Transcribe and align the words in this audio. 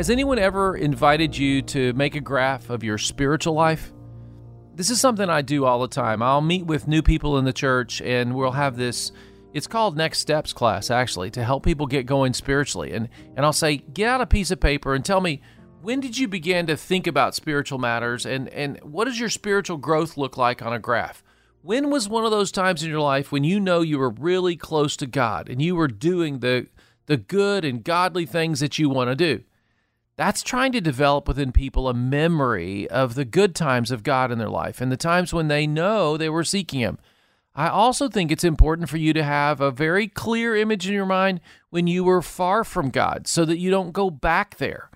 Has 0.00 0.08
anyone 0.08 0.38
ever 0.38 0.78
invited 0.78 1.36
you 1.36 1.60
to 1.60 1.92
make 1.92 2.14
a 2.14 2.22
graph 2.22 2.70
of 2.70 2.82
your 2.82 2.96
spiritual 2.96 3.52
life? 3.52 3.92
This 4.74 4.88
is 4.88 4.98
something 4.98 5.28
I 5.28 5.42
do 5.42 5.66
all 5.66 5.78
the 5.78 5.88
time. 5.88 6.22
I'll 6.22 6.40
meet 6.40 6.64
with 6.64 6.88
new 6.88 7.02
people 7.02 7.36
in 7.36 7.44
the 7.44 7.52
church 7.52 8.00
and 8.00 8.34
we'll 8.34 8.52
have 8.52 8.78
this 8.78 9.12
it's 9.52 9.66
called 9.66 9.98
Next 9.98 10.20
Steps 10.20 10.54
class 10.54 10.90
actually 10.90 11.30
to 11.32 11.44
help 11.44 11.62
people 11.62 11.86
get 11.86 12.06
going 12.06 12.32
spiritually. 12.32 12.92
And 12.92 13.10
and 13.36 13.44
I'll 13.44 13.52
say 13.52 13.76
get 13.76 14.08
out 14.08 14.22
a 14.22 14.26
piece 14.26 14.50
of 14.50 14.58
paper 14.58 14.94
and 14.94 15.04
tell 15.04 15.20
me 15.20 15.42
when 15.82 16.00
did 16.00 16.16
you 16.16 16.28
begin 16.28 16.66
to 16.68 16.78
think 16.78 17.06
about 17.06 17.34
spiritual 17.34 17.78
matters 17.78 18.24
and 18.24 18.48
and 18.48 18.78
what 18.82 19.04
does 19.04 19.20
your 19.20 19.28
spiritual 19.28 19.76
growth 19.76 20.16
look 20.16 20.38
like 20.38 20.62
on 20.62 20.72
a 20.72 20.78
graph? 20.78 21.22
When 21.60 21.90
was 21.90 22.08
one 22.08 22.24
of 22.24 22.30
those 22.30 22.50
times 22.50 22.82
in 22.82 22.88
your 22.88 23.02
life 23.02 23.30
when 23.30 23.44
you 23.44 23.60
know 23.60 23.82
you 23.82 23.98
were 23.98 24.08
really 24.08 24.56
close 24.56 24.96
to 24.96 25.06
God 25.06 25.50
and 25.50 25.60
you 25.60 25.76
were 25.76 25.88
doing 25.88 26.38
the 26.38 26.68
the 27.04 27.18
good 27.18 27.66
and 27.66 27.84
godly 27.84 28.24
things 28.24 28.60
that 28.60 28.78
you 28.78 28.88
want 28.88 29.10
to 29.10 29.14
do? 29.14 29.44
That's 30.16 30.42
trying 30.42 30.72
to 30.72 30.80
develop 30.80 31.26
within 31.26 31.52
people 31.52 31.88
a 31.88 31.94
memory 31.94 32.88
of 32.90 33.14
the 33.14 33.24
good 33.24 33.54
times 33.54 33.90
of 33.90 34.02
God 34.02 34.30
in 34.30 34.38
their 34.38 34.48
life 34.48 34.80
and 34.80 34.92
the 34.92 34.96
times 34.96 35.32
when 35.32 35.48
they 35.48 35.66
know 35.66 36.16
they 36.16 36.28
were 36.28 36.44
seeking 36.44 36.80
Him. 36.80 36.98
I 37.54 37.68
also 37.68 38.08
think 38.08 38.30
it's 38.30 38.44
important 38.44 38.88
for 38.88 38.96
you 38.96 39.12
to 39.12 39.24
have 39.24 39.60
a 39.60 39.70
very 39.70 40.06
clear 40.08 40.54
image 40.54 40.86
in 40.86 40.94
your 40.94 41.06
mind 41.06 41.40
when 41.70 41.86
you 41.86 42.04
were 42.04 42.22
far 42.22 42.64
from 42.64 42.90
God 42.90 43.26
so 43.26 43.44
that 43.44 43.58
you 43.58 43.70
don't 43.70 43.92
go 43.92 44.08
back 44.10 44.58
there. 44.58 44.90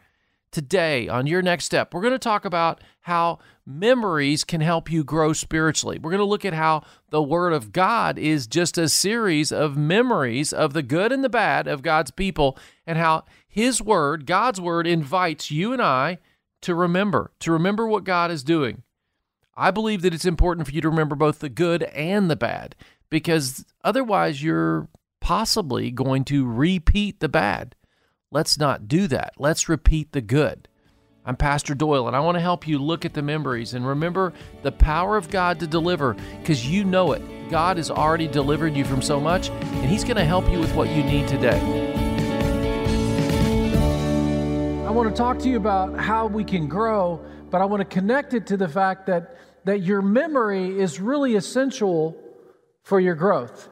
Today, 0.52 1.08
on 1.08 1.26
your 1.26 1.42
next 1.42 1.64
step, 1.64 1.92
we're 1.92 2.00
going 2.00 2.12
to 2.12 2.18
talk 2.18 2.44
about 2.44 2.80
how 3.00 3.40
memories 3.66 4.44
can 4.44 4.60
help 4.60 4.88
you 4.88 5.02
grow 5.02 5.32
spiritually. 5.32 5.98
We're 5.98 6.12
going 6.12 6.20
to 6.20 6.24
look 6.24 6.44
at 6.44 6.54
how 6.54 6.84
the 7.10 7.22
Word 7.22 7.52
of 7.52 7.72
God 7.72 8.20
is 8.20 8.46
just 8.46 8.78
a 8.78 8.88
series 8.88 9.50
of 9.50 9.76
memories 9.76 10.52
of 10.52 10.72
the 10.72 10.82
good 10.82 11.10
and 11.10 11.24
the 11.24 11.28
bad 11.28 11.66
of 11.66 11.82
God's 11.82 12.12
people, 12.12 12.56
and 12.86 12.96
how 12.96 13.24
his 13.54 13.80
word, 13.80 14.26
God's 14.26 14.60
word, 14.60 14.84
invites 14.84 15.48
you 15.48 15.72
and 15.72 15.80
I 15.80 16.18
to 16.62 16.74
remember, 16.74 17.30
to 17.38 17.52
remember 17.52 17.86
what 17.86 18.02
God 18.02 18.32
is 18.32 18.42
doing. 18.42 18.82
I 19.56 19.70
believe 19.70 20.02
that 20.02 20.12
it's 20.12 20.24
important 20.24 20.66
for 20.66 20.72
you 20.72 20.80
to 20.80 20.88
remember 20.88 21.14
both 21.14 21.38
the 21.38 21.48
good 21.48 21.84
and 21.84 22.28
the 22.28 22.34
bad 22.34 22.74
because 23.10 23.64
otherwise 23.84 24.42
you're 24.42 24.88
possibly 25.20 25.92
going 25.92 26.24
to 26.24 26.44
repeat 26.44 27.20
the 27.20 27.28
bad. 27.28 27.76
Let's 28.32 28.58
not 28.58 28.88
do 28.88 29.06
that. 29.06 29.34
Let's 29.38 29.68
repeat 29.68 30.10
the 30.10 30.20
good. 30.20 30.66
I'm 31.24 31.36
Pastor 31.36 31.76
Doyle, 31.76 32.08
and 32.08 32.16
I 32.16 32.20
want 32.20 32.34
to 32.34 32.40
help 32.40 32.66
you 32.66 32.80
look 32.80 33.04
at 33.04 33.14
the 33.14 33.22
memories 33.22 33.72
and 33.72 33.86
remember 33.86 34.32
the 34.64 34.72
power 34.72 35.16
of 35.16 35.30
God 35.30 35.60
to 35.60 35.68
deliver 35.68 36.16
because 36.40 36.66
you 36.66 36.82
know 36.82 37.12
it. 37.12 37.22
God 37.50 37.76
has 37.76 37.88
already 37.88 38.26
delivered 38.26 38.74
you 38.74 38.84
from 38.84 39.00
so 39.00 39.20
much, 39.20 39.50
and 39.50 39.88
He's 39.88 40.02
going 40.02 40.16
to 40.16 40.24
help 40.24 40.50
you 40.50 40.58
with 40.58 40.74
what 40.74 40.90
you 40.90 41.04
need 41.04 41.28
today 41.28 42.03
want 44.94 45.10
to 45.10 45.20
talk 45.20 45.40
to 45.40 45.48
you 45.48 45.56
about 45.56 45.98
how 45.98 46.28
we 46.28 46.44
can 46.44 46.68
grow, 46.68 47.20
but 47.50 47.60
I 47.60 47.64
want 47.64 47.80
to 47.80 47.84
connect 47.84 48.32
it 48.32 48.46
to 48.46 48.56
the 48.56 48.68
fact 48.68 49.06
that, 49.06 49.36
that 49.64 49.82
your 49.82 50.00
memory 50.00 50.78
is 50.78 51.00
really 51.00 51.34
essential 51.34 52.16
for 52.84 53.00
your 53.00 53.16
growth. 53.16 53.68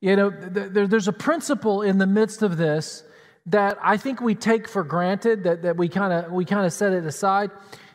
You 0.00 0.16
know, 0.16 0.30
th- 0.30 0.88
there's 0.88 1.06
a 1.06 1.12
principle 1.12 1.82
in 1.82 1.98
the 1.98 2.06
midst 2.06 2.40
of 2.40 2.56
this 2.56 3.04
that 3.44 3.76
I 3.82 3.98
think 3.98 4.22
we 4.22 4.34
take 4.34 4.66
for 4.66 4.82
granted, 4.82 5.44
that, 5.44 5.62
that 5.64 5.76
we 5.76 5.86
kind 5.86 6.14
of 6.14 6.32
we 6.32 6.46
kind 6.46 6.64
of 6.64 6.72
set 6.72 6.94
it 6.94 7.04
aside. 7.04 7.50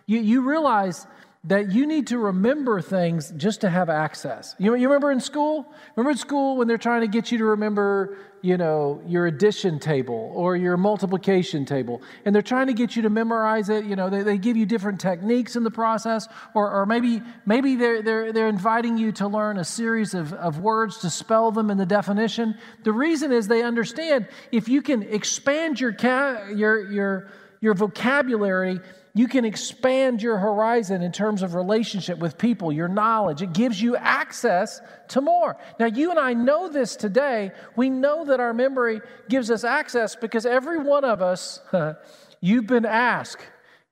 You, 0.06 0.19
you 0.19 0.47
realize 0.47 1.07
that 1.46 1.72
you 1.72 1.88
need 1.88 2.06
to 2.07 2.19
remember 2.19 2.81
things 2.81 3.31
just 3.36 3.62
to 3.62 3.69
have 3.69 3.90
access. 3.90 4.53
You, 4.59 4.75
you 4.75 4.88
remember 4.88 5.12
in 5.12 5.22
school? 5.22 5.66
Remember 5.96 6.12
in 6.12 6.18
school 6.18 6.57
when 6.57 6.68
they're 6.68 6.78
trying 6.78 7.01
to 7.01 7.07
get 7.07 7.31
you 7.31 7.40
to 7.40 7.46
remember, 7.46 8.18
you 8.41 8.57
know, 8.57 9.01
your 9.05 9.27
addition 9.27 9.79
table 9.79 10.31
or 10.35 10.55
your 10.55 10.77
multiplication 10.77 11.66
table, 11.66 12.01
and 12.25 12.33
they're 12.33 12.41
trying 12.41 12.67
to 12.67 12.73
get 12.73 12.95
you 12.95 13.01
to 13.03 13.09
memorize 13.09 13.69
it. 13.69 13.85
You 13.85 13.95
know, 13.95 14.09
they, 14.09 14.23
they 14.23 14.38
give 14.38 14.57
you 14.57 14.66
different 14.66 15.00
techniques 15.00 15.55
in 15.55 15.63
the 15.63 15.72
process, 15.72 16.27
or, 16.53 16.72
or 16.72 16.85
maybe 16.85 17.22
maybe 17.45 17.75
they're, 17.75 18.01
they're, 18.01 18.33
they're 18.33 18.47
inviting 18.47 18.97
you 18.97 19.11
to 19.13 19.27
learn 19.27 19.57
a 19.57 19.66
series 19.66 20.13
of, 20.13 20.33
of 20.33 20.59
words 20.59 21.00
to 21.00 21.09
spell 21.09 21.51
them 21.51 21.69
in 21.69 21.77
the 21.77 21.85
definition. 21.85 22.55
The 22.83 22.94
reason 22.94 23.31
is 23.31 23.47
they 23.47 23.63
understand 23.63 24.27
if 24.51 24.69
you 24.69 24.81
can 24.81 25.03
expand 25.03 25.79
your, 25.79 25.94
ca- 25.94 26.47
your, 26.56 26.91
your, 26.91 27.27
your 27.61 27.73
vocabulary 27.73 28.79
you 29.19 29.28
can 29.28 29.44
expand 29.44 30.22
your 30.22 30.38
horizon 30.38 31.02
in 31.02 31.12
terms 31.12 31.41
of 31.41 31.53
relationship 31.53 32.19
with 32.19 32.38
people, 32.38 32.72
your 32.72 32.88
knowledge. 32.88 33.41
It 33.41 33.52
gives 33.52 33.81
you 33.81 33.97
access 33.97 34.80
to 35.09 35.19
more. 35.19 35.57
Now, 35.78 35.88
you 35.88 36.09
and 36.09 36.18
I 36.18 36.34
know 36.34 36.69
this 36.69 36.96
today. 36.96 37.52
We 37.75 37.90
know 37.90 38.24
that 38.24 38.40
our 38.40 38.53
memory 38.53 39.02
gives 39.28 39.52
us 39.52 39.66
access 39.66 40.16
because 40.16 40.46
every 40.46 40.80
one 40.80 41.03
of 41.03 41.22
us, 41.22 41.59
you've 42.40 42.66
been 42.66 42.85
asked, 42.85 43.41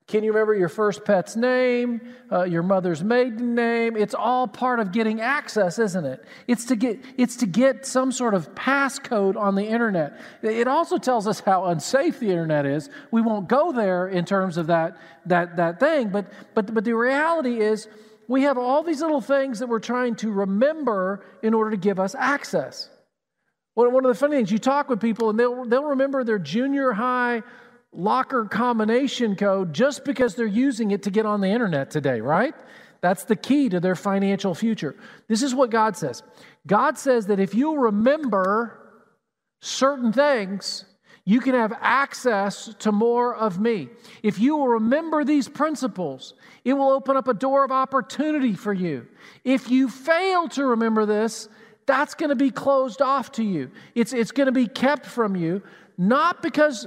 can 0.08 0.24
you 0.24 0.32
remember 0.32 0.54
your 0.54 0.70
first 0.70 1.04
pet's 1.04 1.36
name, 1.36 2.00
uh, 2.32 2.44
your 2.44 2.62
mother's 2.62 3.04
maiden 3.04 3.54
name? 3.54 3.94
It's 3.94 4.14
all 4.14 4.48
part 4.48 4.80
of 4.80 4.90
getting 4.90 5.20
access, 5.20 5.78
isn't 5.78 6.06
it? 6.06 6.24
It's 6.46 6.64
to 6.66 6.76
get 6.76 6.98
it's 7.18 7.36
to 7.36 7.46
get 7.46 7.84
some 7.84 8.10
sort 8.10 8.32
of 8.32 8.54
passcode 8.54 9.36
on 9.36 9.54
the 9.54 9.64
internet. 9.64 10.18
It 10.42 10.66
also 10.66 10.96
tells 10.96 11.26
us 11.26 11.40
how 11.40 11.66
unsafe 11.66 12.20
the 12.20 12.30
internet 12.30 12.64
is. 12.64 12.88
We 13.10 13.20
won't 13.20 13.48
go 13.48 13.70
there 13.70 14.08
in 14.08 14.24
terms 14.24 14.56
of 14.56 14.68
that 14.68 14.96
that 15.26 15.56
that 15.58 15.78
thing, 15.78 16.08
but 16.08 16.32
but 16.54 16.72
but 16.72 16.84
the 16.84 16.94
reality 16.94 17.60
is 17.60 17.86
we 18.28 18.42
have 18.42 18.56
all 18.56 18.82
these 18.82 19.02
little 19.02 19.20
things 19.20 19.58
that 19.58 19.68
we're 19.68 19.78
trying 19.78 20.14
to 20.16 20.32
remember 20.32 21.22
in 21.42 21.52
order 21.52 21.70
to 21.72 21.76
give 21.76 22.00
us 22.00 22.14
access. 22.14 22.88
One 23.74 24.04
of 24.04 24.08
the 24.08 24.14
funny 24.14 24.36
things, 24.36 24.50
you 24.50 24.58
talk 24.58 24.88
with 24.88 25.00
people 25.00 25.30
and 25.30 25.38
they'll, 25.38 25.64
they'll 25.64 25.84
remember 25.84 26.24
their 26.24 26.40
junior 26.40 26.92
high 26.92 27.44
locker 27.92 28.44
combination 28.44 29.36
code 29.36 29.72
just 29.72 30.04
because 30.04 30.34
they're 30.34 30.46
using 30.46 30.90
it 30.90 31.02
to 31.04 31.10
get 31.10 31.26
on 31.26 31.40
the 31.40 31.48
internet 31.48 31.90
today, 31.90 32.20
right? 32.20 32.54
That's 33.00 33.24
the 33.24 33.36
key 33.36 33.68
to 33.68 33.80
their 33.80 33.94
financial 33.94 34.54
future. 34.54 34.96
This 35.28 35.42
is 35.42 35.54
what 35.54 35.70
God 35.70 35.96
says 35.96 36.22
God 36.66 36.98
says 36.98 37.26
that 37.26 37.40
if 37.40 37.54
you 37.54 37.80
remember 37.80 38.78
certain 39.60 40.12
things, 40.12 40.84
you 41.24 41.40
can 41.40 41.54
have 41.54 41.74
access 41.80 42.74
to 42.78 42.90
more 42.90 43.34
of 43.34 43.60
me. 43.60 43.88
If 44.22 44.38
you 44.38 44.56
will 44.56 44.68
remember 44.68 45.24
these 45.24 45.48
principles, 45.48 46.34
it 46.64 46.72
will 46.72 46.88
open 46.88 47.16
up 47.16 47.28
a 47.28 47.34
door 47.34 47.64
of 47.64 47.70
opportunity 47.70 48.54
for 48.54 48.72
you. 48.72 49.06
If 49.44 49.70
you 49.70 49.90
fail 49.90 50.48
to 50.48 50.64
remember 50.64 51.04
this, 51.04 51.48
that's 51.84 52.14
going 52.14 52.30
to 52.30 52.36
be 52.36 52.50
closed 52.50 53.02
off 53.02 53.32
to 53.32 53.42
you. 53.42 53.70
It's, 53.94 54.12
it's 54.12 54.30
going 54.30 54.46
to 54.46 54.52
be 54.52 54.68
kept 54.68 55.06
from 55.06 55.36
you, 55.36 55.62
not 55.98 56.42
because 56.42 56.86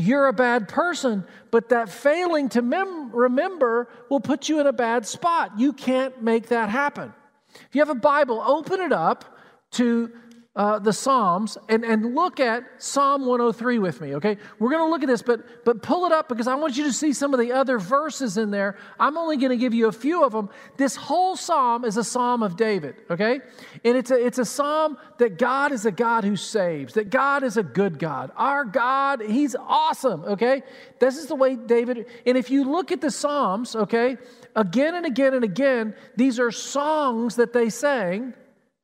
you're 0.00 0.28
a 0.28 0.32
bad 0.32 0.68
person, 0.68 1.24
but 1.50 1.68
that 1.70 1.88
failing 1.88 2.48
to 2.50 2.62
mem- 2.62 3.10
remember 3.12 3.88
will 4.08 4.20
put 4.20 4.48
you 4.48 4.60
in 4.60 4.66
a 4.66 4.72
bad 4.72 5.06
spot. 5.06 5.58
You 5.58 5.72
can't 5.72 6.22
make 6.22 6.48
that 6.48 6.68
happen. 6.68 7.12
If 7.54 7.74
you 7.74 7.80
have 7.80 7.90
a 7.90 7.94
Bible, 7.94 8.40
open 8.40 8.80
it 8.80 8.92
up 8.92 9.36
to 9.72 10.10
uh, 10.56 10.80
the 10.80 10.92
Psalms 10.92 11.56
and, 11.68 11.84
and 11.84 12.16
look 12.16 12.40
at 12.40 12.64
Psalm 12.78 13.24
103 13.24 13.78
with 13.78 14.00
me, 14.00 14.16
okay? 14.16 14.36
We're 14.58 14.70
going 14.70 14.84
to 14.84 14.90
look 14.90 15.02
at 15.02 15.06
this, 15.06 15.22
but, 15.22 15.64
but 15.64 15.80
pull 15.80 16.06
it 16.06 16.12
up 16.12 16.28
because 16.28 16.48
I 16.48 16.56
want 16.56 16.76
you 16.76 16.82
to 16.84 16.92
see 16.92 17.12
some 17.12 17.32
of 17.32 17.38
the 17.38 17.52
other 17.52 17.78
verses 17.78 18.36
in 18.36 18.50
there. 18.50 18.76
I'm 18.98 19.16
only 19.16 19.36
going 19.36 19.50
to 19.50 19.56
give 19.56 19.74
you 19.74 19.86
a 19.86 19.92
few 19.92 20.24
of 20.24 20.32
them. 20.32 20.50
This 20.76 20.96
whole 20.96 21.36
psalm 21.36 21.84
is 21.84 21.96
a 21.96 22.02
psalm 22.02 22.42
of 22.42 22.56
David, 22.56 22.96
okay? 23.08 23.40
And 23.84 23.96
it's 23.96 24.10
a, 24.10 24.26
it's 24.26 24.38
a 24.38 24.44
psalm 24.44 24.98
that 25.18 25.38
God 25.38 25.70
is 25.70 25.86
a 25.86 25.92
God 25.92 26.24
who 26.24 26.34
saves, 26.34 26.94
that 26.94 27.10
God 27.10 27.44
is 27.44 27.56
a 27.56 27.62
good 27.62 28.00
God. 28.00 28.32
Our 28.36 28.64
God, 28.64 29.22
He's 29.22 29.54
awesome, 29.54 30.24
okay? 30.24 30.64
This 30.98 31.16
is 31.16 31.26
the 31.26 31.36
way 31.36 31.54
David, 31.54 32.06
and 32.26 32.36
if 32.36 32.50
you 32.50 32.64
look 32.64 32.90
at 32.90 33.00
the 33.00 33.10
Psalms, 33.12 33.76
okay, 33.76 34.16
again 34.56 34.96
and 34.96 35.06
again 35.06 35.34
and 35.34 35.44
again, 35.44 35.94
these 36.16 36.40
are 36.40 36.50
songs 36.50 37.36
that 37.36 37.52
they 37.52 37.70
sang 37.70 38.34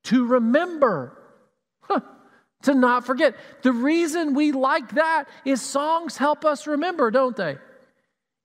to 0.04 0.24
remember 0.26 1.18
to 2.62 2.74
not 2.74 3.06
forget. 3.06 3.34
The 3.62 3.72
reason 3.72 4.34
we 4.34 4.52
like 4.52 4.94
that 4.94 5.26
is 5.44 5.62
songs 5.62 6.16
help 6.16 6.44
us 6.44 6.66
remember, 6.66 7.10
don't 7.10 7.36
they? 7.36 7.58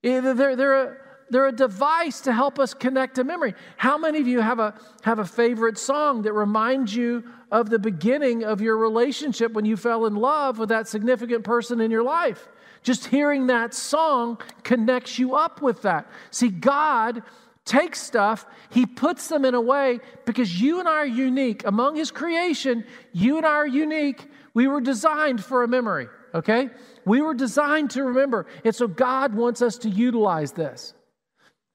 Eh, 0.04 0.20
they're, 0.20 0.56
they're, 0.56 0.82
a, 0.82 0.96
they're 1.30 1.46
a 1.48 1.52
device 1.52 2.20
to 2.22 2.32
help 2.32 2.58
us 2.58 2.74
connect 2.74 3.16
to 3.16 3.24
memory. 3.24 3.54
How 3.76 3.98
many 3.98 4.20
of 4.20 4.26
you 4.26 4.40
have 4.40 4.58
a, 4.58 4.74
have 5.02 5.18
a 5.18 5.24
favorite 5.24 5.78
song 5.78 6.22
that 6.22 6.32
reminds 6.32 6.94
you 6.94 7.24
of 7.52 7.68
the 7.68 7.78
beginning 7.78 8.44
of 8.44 8.62
your 8.62 8.78
relationship 8.78 9.52
when 9.52 9.66
you 9.66 9.76
fell 9.76 10.06
in 10.06 10.16
love 10.16 10.58
with 10.58 10.70
that 10.70 10.88
significant 10.88 11.44
person 11.44 11.80
in 11.80 11.90
your 11.90 12.02
life. 12.02 12.48
Just 12.82 13.06
hearing 13.06 13.46
that 13.46 13.74
song 13.74 14.40
connects 14.64 15.18
you 15.18 15.36
up 15.36 15.60
with 15.60 15.82
that. 15.82 16.06
See, 16.30 16.48
God 16.48 17.22
takes 17.64 18.00
stuff, 18.00 18.46
He 18.70 18.86
puts 18.86 19.28
them 19.28 19.44
in 19.44 19.54
a 19.54 19.60
way 19.60 20.00
because 20.24 20.60
you 20.60 20.80
and 20.80 20.88
I 20.88 20.92
are 20.92 21.06
unique. 21.06 21.64
Among 21.64 21.96
His 21.96 22.10
creation, 22.10 22.84
you 23.12 23.36
and 23.36 23.46
I 23.46 23.50
are 23.50 23.66
unique. 23.66 24.28
We 24.54 24.68
were 24.68 24.80
designed 24.80 25.44
for 25.44 25.62
a 25.62 25.68
memory, 25.68 26.08
okay? 26.34 26.70
We 27.04 27.20
were 27.20 27.34
designed 27.34 27.90
to 27.92 28.04
remember. 28.04 28.46
And 28.64 28.74
so 28.74 28.86
God 28.86 29.34
wants 29.34 29.62
us 29.62 29.78
to 29.78 29.88
utilize 29.88 30.52
this. 30.52 30.94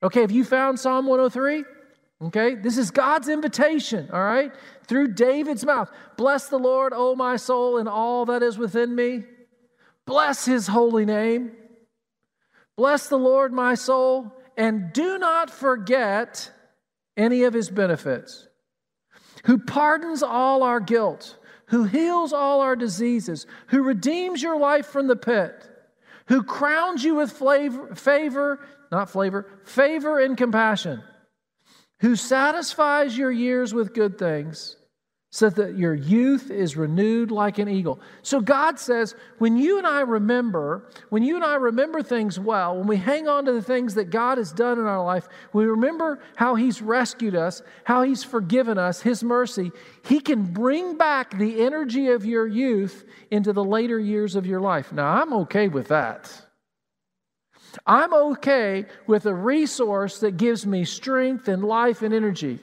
Okay, 0.03 0.21
have 0.21 0.31
you 0.31 0.43
found 0.43 0.79
Psalm 0.79 1.07
103? 1.07 1.63
Okay, 2.19 2.55
this 2.55 2.77
is 2.77 2.89
God's 2.89 3.29
invitation, 3.29 4.09
all 4.11 4.23
right, 4.23 4.51
through 4.87 5.13
David's 5.13 5.63
mouth. 5.63 5.91
Bless 6.17 6.49
the 6.49 6.57
Lord, 6.57 6.91
O 6.95 7.15
my 7.15 7.35
soul, 7.35 7.77
and 7.77 7.87
all 7.87 8.25
that 8.25 8.41
is 8.41 8.57
within 8.57 8.95
me. 8.95 9.23
Bless 10.07 10.45
his 10.45 10.67
holy 10.67 11.05
name. 11.05 11.51
Bless 12.75 13.07
the 13.07 13.17
Lord, 13.17 13.53
my 13.53 13.75
soul, 13.75 14.33
and 14.57 14.91
do 14.91 15.17
not 15.17 15.49
forget 15.49 16.51
any 17.15 17.43
of 17.43 17.53
his 17.53 17.69
benefits, 17.69 18.47
who 19.45 19.57
pardons 19.57 20.23
all 20.23 20.63
our 20.63 20.79
guilt, 20.79 21.37
who 21.67 21.85
heals 21.85 22.33
all 22.33 22.61
our 22.61 22.75
diseases, 22.75 23.45
who 23.67 23.83
redeems 23.83 24.41
your 24.41 24.59
life 24.59 24.87
from 24.87 25.07
the 25.07 25.15
pit, 25.15 25.69
who 26.27 26.43
crowns 26.43 27.03
you 27.03 27.15
with 27.15 27.31
flavor, 27.31 27.95
favor, 27.95 28.59
not 28.91 29.09
flavor, 29.09 29.47
favor 29.63 30.19
and 30.19 30.37
compassion 30.37 31.01
who 31.99 32.15
satisfies 32.15 33.17
your 33.17 33.31
years 33.31 33.73
with 33.73 33.93
good 33.93 34.17
things 34.17 34.76
so 35.29 35.49
that 35.49 35.77
your 35.77 35.93
youth 35.93 36.49
is 36.49 36.77
renewed 36.77 37.31
like 37.31 37.57
an 37.57 37.67
eagle. 37.67 37.99
So 38.21 38.39
God 38.39 38.79
says, 38.79 39.13
when 39.39 39.57
you 39.57 39.77
and 39.77 39.85
I 39.85 40.01
remember, 40.01 40.89
when 41.09 41.21
you 41.21 41.35
and 41.35 41.43
I 41.43 41.55
remember 41.55 42.01
things 42.01 42.39
well, 42.39 42.77
when 42.77 42.87
we 42.87 42.95
hang 42.95 43.27
on 43.27 43.43
to 43.45 43.51
the 43.51 43.61
things 43.61 43.95
that 43.95 44.09
God 44.09 44.37
has 44.37 44.53
done 44.53 44.79
in 44.79 44.85
our 44.85 45.03
life, 45.03 45.27
we 45.51 45.65
remember 45.65 46.23
how 46.35 46.55
He's 46.55 46.81
rescued 46.81 47.35
us, 47.35 47.61
how 47.83 48.03
He's 48.03 48.23
forgiven 48.23 48.77
us, 48.77 49.01
His 49.01 49.21
mercy, 49.21 49.71
He 50.05 50.21
can 50.21 50.43
bring 50.43 50.97
back 50.97 51.37
the 51.37 51.61
energy 51.61 52.07
of 52.07 52.25
your 52.25 52.47
youth 52.47 53.03
into 53.29 53.51
the 53.51 53.65
later 53.65 53.99
years 53.99 54.35
of 54.35 54.45
your 54.45 54.61
life. 54.61 54.93
Now, 54.93 55.21
I'm 55.21 55.33
okay 55.33 55.67
with 55.67 55.89
that. 55.89 56.31
I'm 57.85 58.13
okay 58.13 58.85
with 59.07 59.25
a 59.25 59.35
resource 59.35 60.19
that 60.19 60.37
gives 60.37 60.65
me 60.65 60.85
strength 60.85 61.49
and 61.49 61.63
life 61.63 62.01
and 62.01 62.13
energy. 62.13 62.59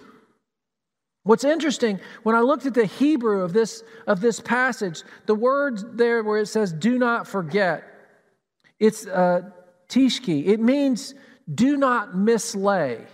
What's 1.25 1.45
interesting, 1.45 2.01
when 2.23 2.37
I 2.37 2.41
looked 2.41 2.67
at 2.67 2.75
the 2.75 2.85
Hebrew 2.85 3.41
of 3.41 3.55
this, 3.55 3.83
of 4.07 4.21
this 4.21 4.41
passage, 4.41 5.03
the 5.25 5.35
word 5.35 5.97
there 5.97 6.23
where 6.23 6.39
it 6.39 6.47
says, 6.47 6.73
do 6.73 6.99
not 6.99 7.27
forget, 7.27 7.83
it's 8.79 9.07
uh, 9.07 9.51
tishki. 9.89 10.47
It 10.47 10.61
means 10.61 11.15
do 11.53 11.79
not 11.79 12.13
mislay. 12.13 13.07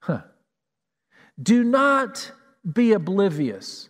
Huh. 0.00 0.20
Do 1.42 1.64
not 1.64 2.30
be 2.70 2.92
oblivious. 2.92 3.88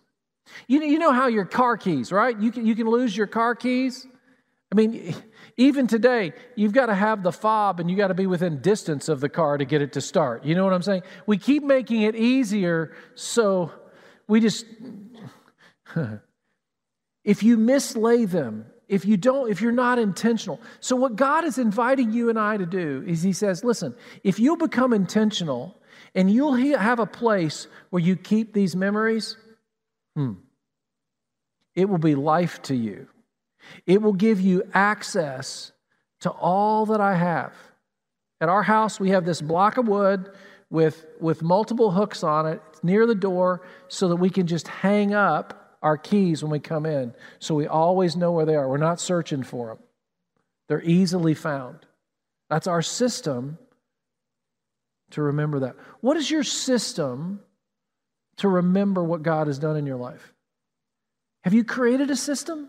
You, 0.69 0.82
you 0.82 1.00
know 1.00 1.12
how 1.12 1.26
your 1.26 1.44
car 1.44 1.76
keys, 1.76 2.12
right? 2.12 2.38
You 2.38 2.53
can, 2.53 2.67
you 2.67 2.76
can 2.76 2.88
lose 2.88 3.17
your 3.17 3.26
car 3.26 3.56
keys. 3.56 4.06
I 4.71 4.76
mean, 4.76 5.15
even 5.56 5.87
today, 5.87 6.33
you've 6.56 6.73
got 6.73 6.87
to 6.87 6.95
have 6.95 7.23
the 7.23 7.33
fob 7.33 7.79
and 7.79 7.91
you 7.91 7.97
got 7.97 8.09
to 8.09 8.15
be 8.15 8.27
within 8.27 8.61
distance 8.61 9.09
of 9.09 9.21
the 9.21 9.29
car 9.29 9.56
to 9.56 9.65
get 9.65 9.83
it 9.83 9.93
to 9.93 10.01
start. 10.01 10.45
You 10.45 10.55
know 10.55 10.65
what 10.65 10.73
I'm 10.73 10.83
saying? 10.83 11.03
We 11.27 11.39
keep 11.39 11.62
making 11.62 12.03
it 12.03 12.17
easier, 12.17 12.95
so 13.15 13.71
we 14.27 14.41
just. 14.41 14.67
if 17.25 17.43
you 17.43 17.56
mislay 17.56 18.29
them, 18.29 18.67
if 18.89 19.05
you 19.05 19.17
don't, 19.17 19.51
if 19.51 19.61
you're 19.61 19.73
not 19.73 19.99
intentional. 19.99 20.61
So, 20.81 20.97
what 20.97 21.17
God 21.17 21.45
is 21.45 21.59
inviting 21.59 22.12
you 22.12 22.31
and 22.31 22.39
I 22.39 22.57
to 22.57 22.67
do 22.67 23.05
is 23.07 23.23
He 23.23 23.33
says, 23.33 23.62
listen, 23.65 23.95
if 24.23 24.41
you'll 24.41 24.57
become 24.57 24.93
intentional 24.93 25.81
and 26.15 26.31
you'll 26.31 26.55
have 26.55 26.99
a 26.99 27.07
place 27.07 27.67
where 27.91 28.03
you 28.03 28.17
keep 28.17 28.53
these 28.53 28.75
memories, 28.75 29.37
hmm, 30.17 30.33
it 31.75 31.89
will 31.89 31.99
be 31.99 32.15
life 32.15 32.61
to 32.62 32.75
you. 32.75 33.09
It 33.87 34.02
will 34.02 34.12
give 34.12 34.40
you 34.40 34.62
access 34.72 35.72
to 36.20 36.31
all 36.31 36.87
that 36.87 37.00
I 37.00 37.14
have. 37.14 37.52
At 38.40 38.49
our 38.49 38.62
house, 38.62 38.99
we 38.99 39.11
have 39.11 39.25
this 39.25 39.40
block 39.40 39.76
of 39.76 39.88
wood 39.88 40.31
with, 40.70 41.06
with 41.20 41.43
multiple 41.43 41.90
hooks 41.90 42.22
on 42.22 42.46
it 42.46 42.61
near 42.82 43.06
the 43.06 43.14
door 43.14 43.62
so 43.88 44.08
that 44.08 44.16
we 44.16 44.31
can 44.31 44.46
just 44.46 44.69
hang 44.69 45.14
up 45.14 45.78
our 45.82 45.96
keys 45.96 46.43
when 46.43 46.50
we 46.50 46.58
come 46.58 46.87
in 46.87 47.14
so 47.38 47.55
we 47.55 47.66
always 47.66 48.16
know 48.16 48.32
where 48.32 48.46
they 48.46 48.56
are. 48.56 48.69
We're 48.69 48.78
not 48.78 49.00
searching 49.00 49.43
for 49.43 49.69
them, 49.69 49.78
they're 50.69 50.82
easily 50.82 51.34
found. 51.34 51.87
That's 52.50 52.66
our 52.66 52.82
system 52.82 53.58
to 55.11 55.22
remember 55.22 55.61
that. 55.61 55.76
What 56.00 56.16
is 56.16 56.31
your 56.31 56.43
system 56.43 57.40
to 58.38 58.49
remember 58.49 59.02
what 59.02 59.22
God 59.22 59.46
has 59.46 59.58
done 59.58 59.76
in 59.76 59.87
your 59.87 59.96
life? 59.96 60.32
Have 61.44 61.55
you 61.55 61.64
created 61.64 62.11
a 62.11 62.16
system? 62.16 62.69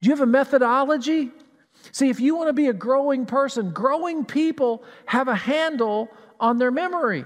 Do 0.00 0.08
you 0.08 0.14
have 0.14 0.22
a 0.22 0.26
methodology? 0.26 1.30
See, 1.92 2.08
if 2.08 2.20
you 2.20 2.36
want 2.36 2.48
to 2.48 2.52
be 2.52 2.68
a 2.68 2.72
growing 2.72 3.26
person, 3.26 3.70
growing 3.70 4.24
people 4.24 4.82
have 5.06 5.28
a 5.28 5.34
handle 5.34 6.08
on 6.40 6.58
their 6.58 6.70
memory. 6.70 7.24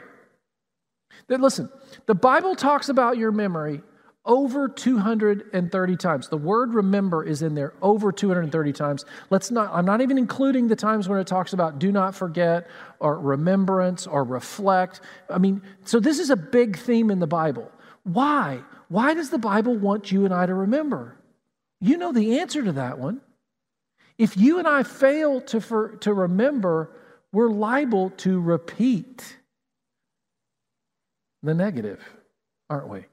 Then 1.29 1.41
listen, 1.41 1.71
the 2.07 2.15
Bible 2.15 2.55
talks 2.55 2.89
about 2.89 3.17
your 3.17 3.33
memory 3.33 3.83
over 4.25 4.69
230 4.69 5.97
times. 5.97 6.29
The 6.29 6.37
word 6.37 6.75
remember 6.75 7.25
is 7.25 7.43
in 7.43 7.55
there 7.55 7.73
over 7.81 8.13
230 8.13 8.73
times. 8.73 9.05
Let's 9.31 9.51
not 9.51 9.71
I'm 9.73 9.87
not 9.87 10.01
even 10.01 10.19
including 10.19 10.69
the 10.69 10.77
times 10.77 11.09
when 11.09 11.19
it 11.19 11.27
talks 11.27 11.53
about 11.53 11.79
do 11.79 11.91
not 11.91 12.15
forget 12.15 12.69
or 12.99 13.19
remembrance 13.19 14.07
or 14.07 14.25
reflect. 14.25 15.01
I 15.29 15.39
mean, 15.39 15.63
so 15.85 16.01
this 16.01 16.19
is 16.19 16.31
a 16.31 16.37
big 16.37 16.79
theme 16.79 17.11
in 17.11 17.19
the 17.19 17.27
Bible. 17.27 17.71
Why? 18.05 18.61
Why 18.89 19.15
does 19.15 19.31
the 19.31 19.39
Bible 19.39 19.77
want 19.77 20.13
you 20.13 20.25
and 20.25 20.35
I 20.35 20.47
to 20.47 20.55
remember? 20.55 21.17
You 21.81 21.97
know 21.97 22.13
the 22.13 22.41
answer 22.41 22.63
to 22.63 22.73
that 22.73 22.99
one. 22.99 23.21
If 24.19 24.37
you 24.37 24.59
and 24.59 24.69
I 24.69 24.83
fail 24.83 25.41
to, 25.43 25.61
for, 25.61 25.97
to 25.97 26.13
remember, 26.13 26.91
we're 27.33 27.49
liable 27.49 28.11
to 28.19 28.39
repeat 28.39 29.39
the 31.43 31.55
negative, 31.55 32.03
aren't 32.69 32.89
we? 32.89 33.07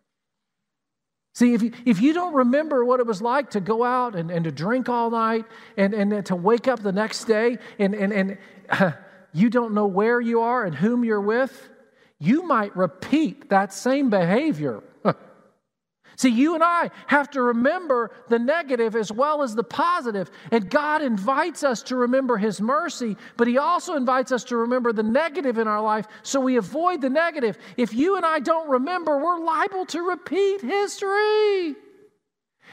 See, 1.34 1.54
if 1.54 1.62
you, 1.62 1.72
if 1.86 2.02
you 2.02 2.14
don't 2.14 2.34
remember 2.34 2.84
what 2.84 3.00
it 3.00 3.06
was 3.06 3.22
like 3.22 3.52
to 3.52 3.62
go 3.62 3.84
out 3.84 4.16
and, 4.16 4.31
and 4.31 4.44
to 4.44 4.52
drink 4.52 4.90
all 4.90 5.12
night 5.12 5.45
and, 5.78 5.94
and 5.94 6.26
to 6.26 6.36
wake 6.36 6.68
up 6.68 6.81
the 6.81 6.92
next 6.92 7.26
day 7.26 7.59
and, 7.78 7.94
and, 7.94 8.12
and 8.12 8.38
uh, 8.69 8.92
you 9.33 9.50
don't 9.50 9.74
know 9.74 9.86
where 9.86 10.19
you 10.19 10.42
are 10.42 10.66
and 10.66 10.76
whom 10.76 11.06
you're 11.06 11.21
with, 11.21 11.69
you 12.19 12.44
might 12.44 12.76
repeat 12.76 13.50
that 13.50 13.71
same 13.71 14.09
behavior 14.09 14.83
See, 16.18 16.30
you 16.30 16.56
and 16.56 16.64
I 16.64 16.90
have 17.06 17.30
to 17.31 17.44
remember 17.44 18.09
the 18.28 18.40
negative 18.40 18.95
as 18.95 19.12
well 19.12 19.44
as 19.44 19.54
the 19.54 19.64
positive. 19.64 20.31
And 20.50 20.68
God 20.68 21.04
invites 21.04 21.64
us 21.64 21.83
to 21.83 21.95
remember 21.95 22.38
His 22.38 22.59
mercy, 22.59 23.16
but 23.38 23.47
He 23.47 23.59
also 23.59 23.94
invites 23.94 24.31
us 24.31 24.44
to 24.45 24.57
remember 24.57 24.92
the 24.92 25.04
negative 25.04 25.59
in 25.59 25.68
our 25.68 25.81
life 25.81 26.07
so 26.24 26.40
we 26.40 26.57
avoid 26.57 27.02
the 27.02 27.09
negative. 27.12 27.59
If 27.78 27.94
you 27.94 28.18
and 28.18 28.26
I 28.26 28.40
don't 28.40 28.68
remember, 28.68 29.19
we're 29.19 29.38
liable 29.38 29.86
to 29.86 30.02
repeat 30.02 30.62
history. 30.62 31.76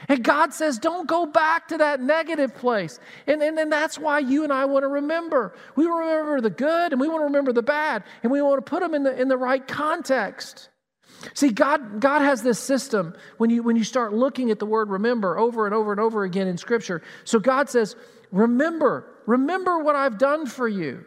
And 0.09 0.23
God 0.23 0.51
says, 0.51 0.79
don't 0.79 1.07
go 1.07 1.27
back 1.27 1.67
to 1.67 1.77
that 1.77 2.01
negative 2.01 2.55
place. 2.55 2.99
And, 3.27 3.43
and, 3.43 3.59
and 3.59 3.71
that's 3.71 3.99
why 3.99 4.19
you 4.19 4.43
and 4.43 4.51
I 4.51 4.65
want 4.65 4.83
to 4.83 4.89
remember. 4.89 5.53
We 5.75 5.85
remember 5.85 6.41
the 6.41 6.49
good 6.49 6.93
and 6.93 6.99
we 6.99 7.07
want 7.07 7.21
to 7.21 7.25
remember 7.25 7.53
the 7.53 7.63
bad, 7.63 8.03
and 8.23 8.31
we 8.31 8.41
want 8.41 8.65
to 8.65 8.67
put 8.67 8.81
them 8.81 8.95
in 8.95 9.03
the, 9.03 9.19
in 9.19 9.27
the 9.27 9.37
right 9.37 9.65
context. 9.65 10.69
See, 11.33 11.49
God, 11.49 11.99
God 11.99 12.21
has 12.21 12.43
this 12.43 12.59
system 12.59 13.15
when 13.37 13.49
you, 13.49 13.63
when 13.63 13.75
you 13.75 13.83
start 13.83 14.13
looking 14.13 14.51
at 14.51 14.59
the 14.59 14.65
word 14.65 14.89
remember 14.89 15.37
over 15.37 15.65
and 15.65 15.73
over 15.73 15.91
and 15.91 15.99
over 15.99 16.23
again 16.23 16.47
in 16.47 16.57
Scripture. 16.57 17.01
So 17.23 17.39
God 17.39 17.69
says, 17.69 17.95
Remember, 18.31 19.07
remember 19.25 19.79
what 19.79 19.95
I've 19.95 20.17
done 20.17 20.45
for 20.45 20.67
you. 20.67 21.05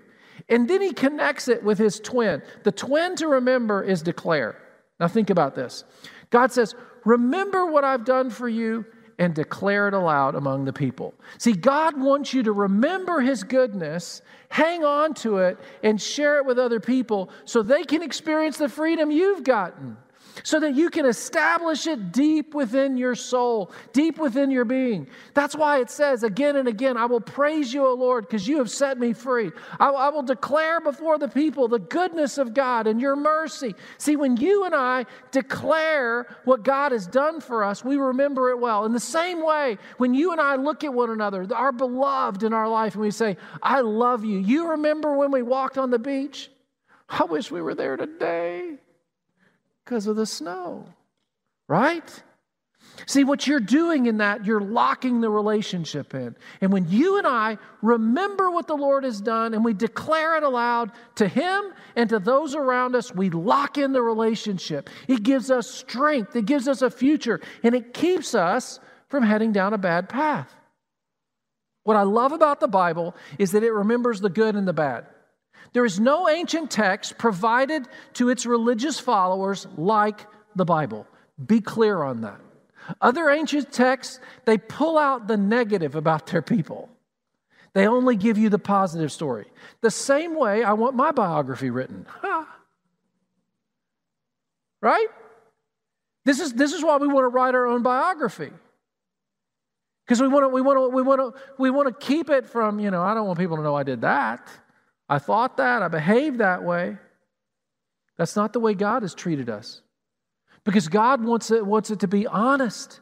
And 0.49 0.69
then 0.69 0.81
he 0.81 0.93
connects 0.93 1.49
it 1.49 1.63
with 1.63 1.79
his 1.79 2.01
twin. 2.01 2.43
The 2.65 2.73
twin 2.73 3.17
to 3.17 3.29
remember 3.29 3.83
is 3.83 4.03
declare. 4.03 4.57
Now 4.99 5.09
think 5.09 5.31
about 5.31 5.55
this. 5.55 5.85
God 6.31 6.53
says, 6.53 6.75
Remember 7.05 7.67
what 7.67 7.85
I've 7.85 8.05
done 8.05 8.31
for 8.31 8.49
you 8.49 8.87
and 9.19 9.35
declare 9.35 9.89
it 9.89 9.95
aloud 9.95 10.35
among 10.37 10.65
the 10.65 10.73
people. 10.73 11.13
See, 11.39 11.53
God 11.53 12.01
wants 12.01 12.33
you 12.33 12.45
to 12.45 12.53
remember 12.53 13.21
His 13.21 13.43
goodness, 13.43 14.23
hang 14.49 14.85
on 14.85 15.15
to 15.15 15.39
it, 15.39 15.59
and 15.83 16.01
share 16.01 16.39
it 16.39 16.47
with 16.47 16.59
other 16.59 16.81
people 16.81 17.31
so 17.45 17.63
they 17.63 17.85
can 17.85 18.03
experience 18.03 18.59
the 18.59 18.69
freedom 18.69 19.11
you've 19.11 19.43
gotten. 19.43 19.97
So 20.43 20.61
that 20.61 20.75
you 20.75 20.91
can 20.91 21.07
establish 21.07 21.87
it 21.87 22.13
deep 22.13 22.55
within 22.55 22.97
your 22.97 23.15
soul, 23.15 23.71
deep 23.93 24.19
within 24.19 24.51
your 24.51 24.65
being. 24.65 25.07
That's 25.35 25.55
why 25.55 25.81
it 25.81 25.91
says 25.91 26.23
again 26.23 26.57
and 26.57 26.69
again, 26.69 26.97
I 26.97 27.07
will 27.07 27.21
praise 27.21 27.73
you, 27.73 27.87
O 27.87 27.95
Lord, 27.95 28.27
because 28.27 28.47
you 28.47 28.59
have 28.59 28.71
set 28.71 28.99
me 28.99 29.13
free. 29.13 29.51
I, 29.79 29.89
I, 29.89 30.09
will 30.11 30.23
declare 30.23 30.81
before 30.81 31.19
the 31.19 31.29
people 31.29 31.69
the 31.69 31.79
goodness 31.79 32.39
of 32.39 32.55
God 32.55 32.87
and 32.87 33.01
your 33.01 33.17
mercy. 33.17 33.75
See, 33.99 34.17
when 34.17 34.37
you 34.37 34.65
and 34.65 34.75
I 34.75 35.07
declare 35.31 36.27
what 36.45 36.63
God 36.63 36.93
has 36.93 37.07
done 37.07 37.41
for 37.41 37.65
us, 37.65 37.85
we 37.85 37.97
remember 37.97 38.51
it 38.51 38.59
well. 38.59 38.85
In 38.85 38.93
the 38.93 39.01
same 39.01 39.45
way, 39.45 39.79
when 39.99 40.15
you 40.15 40.33
and 40.33 40.41
I 40.41 40.57
look 40.57 40.85
at 40.85 40.93
one 40.93 41.11
another, 41.11 41.47
our 41.55 41.73
beloved 41.73 42.43
in 42.43 42.53
our 42.53 42.69
life, 42.69 42.95
and 42.95 43.03
we 43.03 43.11
say, 43.11 43.37
I 43.63 43.81
love 43.81 44.25
you, 44.25 44.39
you 44.39 44.71
remember 44.71 45.17
when 45.17 45.31
we 45.31 45.43
walked 45.43 45.79
on 45.79 45.91
the 45.91 45.99
beach? 45.99 46.51
I 47.09 47.25
wish 47.25 47.51
we 47.51 47.63
were 47.63 47.75
there 47.75 47.97
today 47.97 48.79
because 49.89 50.07
of 50.07 50.17
the 50.17 50.27
snow, 50.27 50.85
right? 51.67 52.23
See, 53.07 53.25
what 53.25 53.47
you're 53.47 53.59
doing 53.59 54.05
in 54.05 54.19
that, 54.19 54.45
you're 54.45 54.61
locking 54.61 55.23
the 55.23 55.31
relationship 55.31 56.15
in. 56.15 56.37
And 56.61 56.71
when 56.71 56.91
you 56.91 57.17
and 57.17 57.27
I 57.27 57.57
remember 57.81 58.51
what 58.51 58.67
the 58.67 58.77
Lord 58.77 59.05
has 59.05 59.19
done 59.19 59.55
and 59.55 59.65
we 59.65 59.73
declare 59.73 60.37
it 60.37 60.43
aloud 60.43 60.93
to 61.15 61.27
Him 61.27 61.73
and 61.97 62.11
to 62.11 62.19
those 62.19 62.55
around 62.55 62.97
us, 62.97 63.15
we 63.15 63.31
lock 63.31 63.79
in 63.79 63.93
the 63.93 64.03
relationship. 64.03 64.91
It 65.07 65.23
gives 65.23 65.51
us 65.51 65.71
strength, 65.71 66.37
it 66.37 66.45
gives 66.45 66.69
us 66.69 66.83
a 66.83 66.91
future, 66.91 67.41
and 67.63 67.75
it 67.75 67.95
keeps 67.95 68.35
us 68.35 68.81
from 69.09 69.23
heading 69.23 69.53
down 69.53 69.73
a 69.73 69.79
bad 69.79 70.11
path. 70.11 70.55
What 71.85 71.97
I 71.97 72.03
love 72.03 72.33
about 72.33 72.61
the 72.61 72.69
Bible 72.69 73.17
is 73.39 73.53
that 73.53 73.63
it 73.63 73.73
remembers 73.73 74.21
the 74.21 74.29
good 74.29 74.55
and 74.55 74.69
the 74.69 74.75
bad. 74.75 75.07
There 75.73 75.85
is 75.85 76.01
no 76.01 76.29
ancient 76.29 76.71
text 76.71 77.19
provided 77.19 77.87
to 78.15 78.31
its 78.31 78.47
religious 78.47 78.99
followers 78.99 79.67
like 79.77 80.27
the 80.57 80.65
Bible. 80.65 81.07
Be 81.45 81.61
clear 81.61 82.03
on 82.03 82.23
that. 82.23 82.41
Other 83.01 83.29
ancient 83.31 83.73
texts, 83.73 84.19
they 84.45 84.57
pull 84.59 84.97
out 84.97 85.29
the 85.29 85.37
negative 85.37 85.95
about 85.95 86.27
their 86.27 86.43
people. 86.43 86.89
They 87.75 87.87
only 87.87 88.17
give 88.17 88.39
you 88.39 88.49
the 88.49 88.59
positive 88.59 89.13
story. 89.13 89.47
The 89.83 89.91
same 89.91 90.35
way 90.35 90.65
I 90.65 90.73
want 90.73 90.97
my 90.97 91.13
biography 91.13 91.71
written. 91.71 92.07
Right? 94.81 95.09
This 96.25 96.41
is, 96.41 96.53
this 96.53 96.73
is 96.73 96.85
why 96.85 96.99
we 96.99 97.09
want 97.09 97.25
to 97.25 97.29
write 97.29 97.55
our 97.55 97.67
own 97.67 97.83
biography. 97.83 98.51
Because 100.05 100.21
we 100.21 100.29
want 100.29 100.45
to, 100.45 100.49
we 100.49 100.61
want 100.61 100.79
to, 100.79 100.89
we 100.95 101.03
want 101.03 101.21
to, 101.21 101.41
we 101.59 101.71
want 101.71 101.89
to 101.89 102.07
keep 102.07 102.31
it 102.31 102.47
from, 102.47 102.79
you 102.79 102.91
know, 102.91 103.03
I 103.03 103.15
don't 103.15 103.27
want 103.27 103.39
people 103.39 103.57
to 103.57 103.63
know 103.63 103.75
I 103.75 103.83
did 103.83 104.03
that. 104.03 104.47
I 105.09 105.19
thought 105.19 105.57
that, 105.57 105.83
I 105.83 105.89
behaved 105.89 106.39
that 106.39 106.63
way. 106.63 106.99
That's 108.17 108.37
not 108.37 108.53
the 108.53 108.61
way 108.61 108.75
God 108.75 109.03
has 109.03 109.15
treated 109.15 109.49
us. 109.49 109.81
Because 110.65 110.89
God 110.89 111.25
wants 111.25 111.51
it, 111.51 111.65
wants 111.65 111.91
it 111.91 112.01
to 112.01 112.09
be 112.09 112.27
honest. 112.27 113.01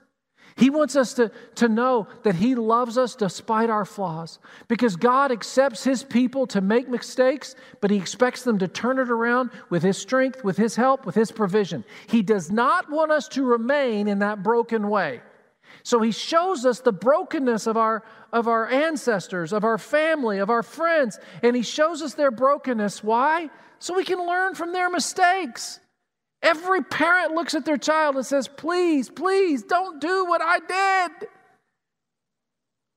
He 0.56 0.70
wants 0.70 0.96
us 0.96 1.14
to, 1.14 1.30
to 1.56 1.68
know 1.68 2.06
that 2.22 2.36
He 2.36 2.54
loves 2.54 2.96
us 2.96 3.14
despite 3.14 3.68
our 3.68 3.84
flaws. 3.84 4.38
Because 4.68 4.96
God 4.96 5.32
accepts 5.32 5.84
His 5.84 6.02
people 6.02 6.46
to 6.48 6.60
make 6.60 6.88
mistakes, 6.88 7.54
but 7.80 7.90
He 7.90 7.96
expects 7.96 8.42
them 8.42 8.58
to 8.58 8.68
turn 8.68 8.98
it 8.98 9.10
around 9.10 9.50
with 9.68 9.82
His 9.82 9.98
strength, 9.98 10.44
with 10.44 10.56
His 10.56 10.76
help, 10.76 11.04
with 11.04 11.14
His 11.14 11.32
provision. 11.32 11.84
He 12.06 12.22
does 12.22 12.50
not 12.50 12.90
want 12.90 13.10
us 13.10 13.28
to 13.28 13.44
remain 13.44 14.06
in 14.06 14.20
that 14.20 14.42
broken 14.42 14.88
way. 14.88 15.20
So 15.82 16.00
he 16.00 16.12
shows 16.12 16.64
us 16.64 16.80
the 16.80 16.92
brokenness 16.92 17.66
of 17.66 17.76
our, 17.76 18.02
of 18.32 18.48
our 18.48 18.68
ancestors, 18.68 19.52
of 19.52 19.64
our 19.64 19.78
family, 19.78 20.38
of 20.38 20.50
our 20.50 20.62
friends, 20.62 21.18
and 21.42 21.54
he 21.54 21.62
shows 21.62 22.02
us 22.02 22.14
their 22.14 22.30
brokenness. 22.30 23.02
Why? 23.04 23.50
So 23.78 23.94
we 23.94 24.04
can 24.04 24.26
learn 24.26 24.54
from 24.54 24.72
their 24.72 24.90
mistakes. 24.90 25.80
Every 26.42 26.82
parent 26.82 27.32
looks 27.32 27.54
at 27.54 27.64
their 27.64 27.78
child 27.78 28.16
and 28.16 28.26
says, 28.26 28.48
Please, 28.48 29.08
please, 29.08 29.62
don't 29.62 30.00
do 30.00 30.26
what 30.26 30.40
I 30.42 30.58
did. 30.60 31.28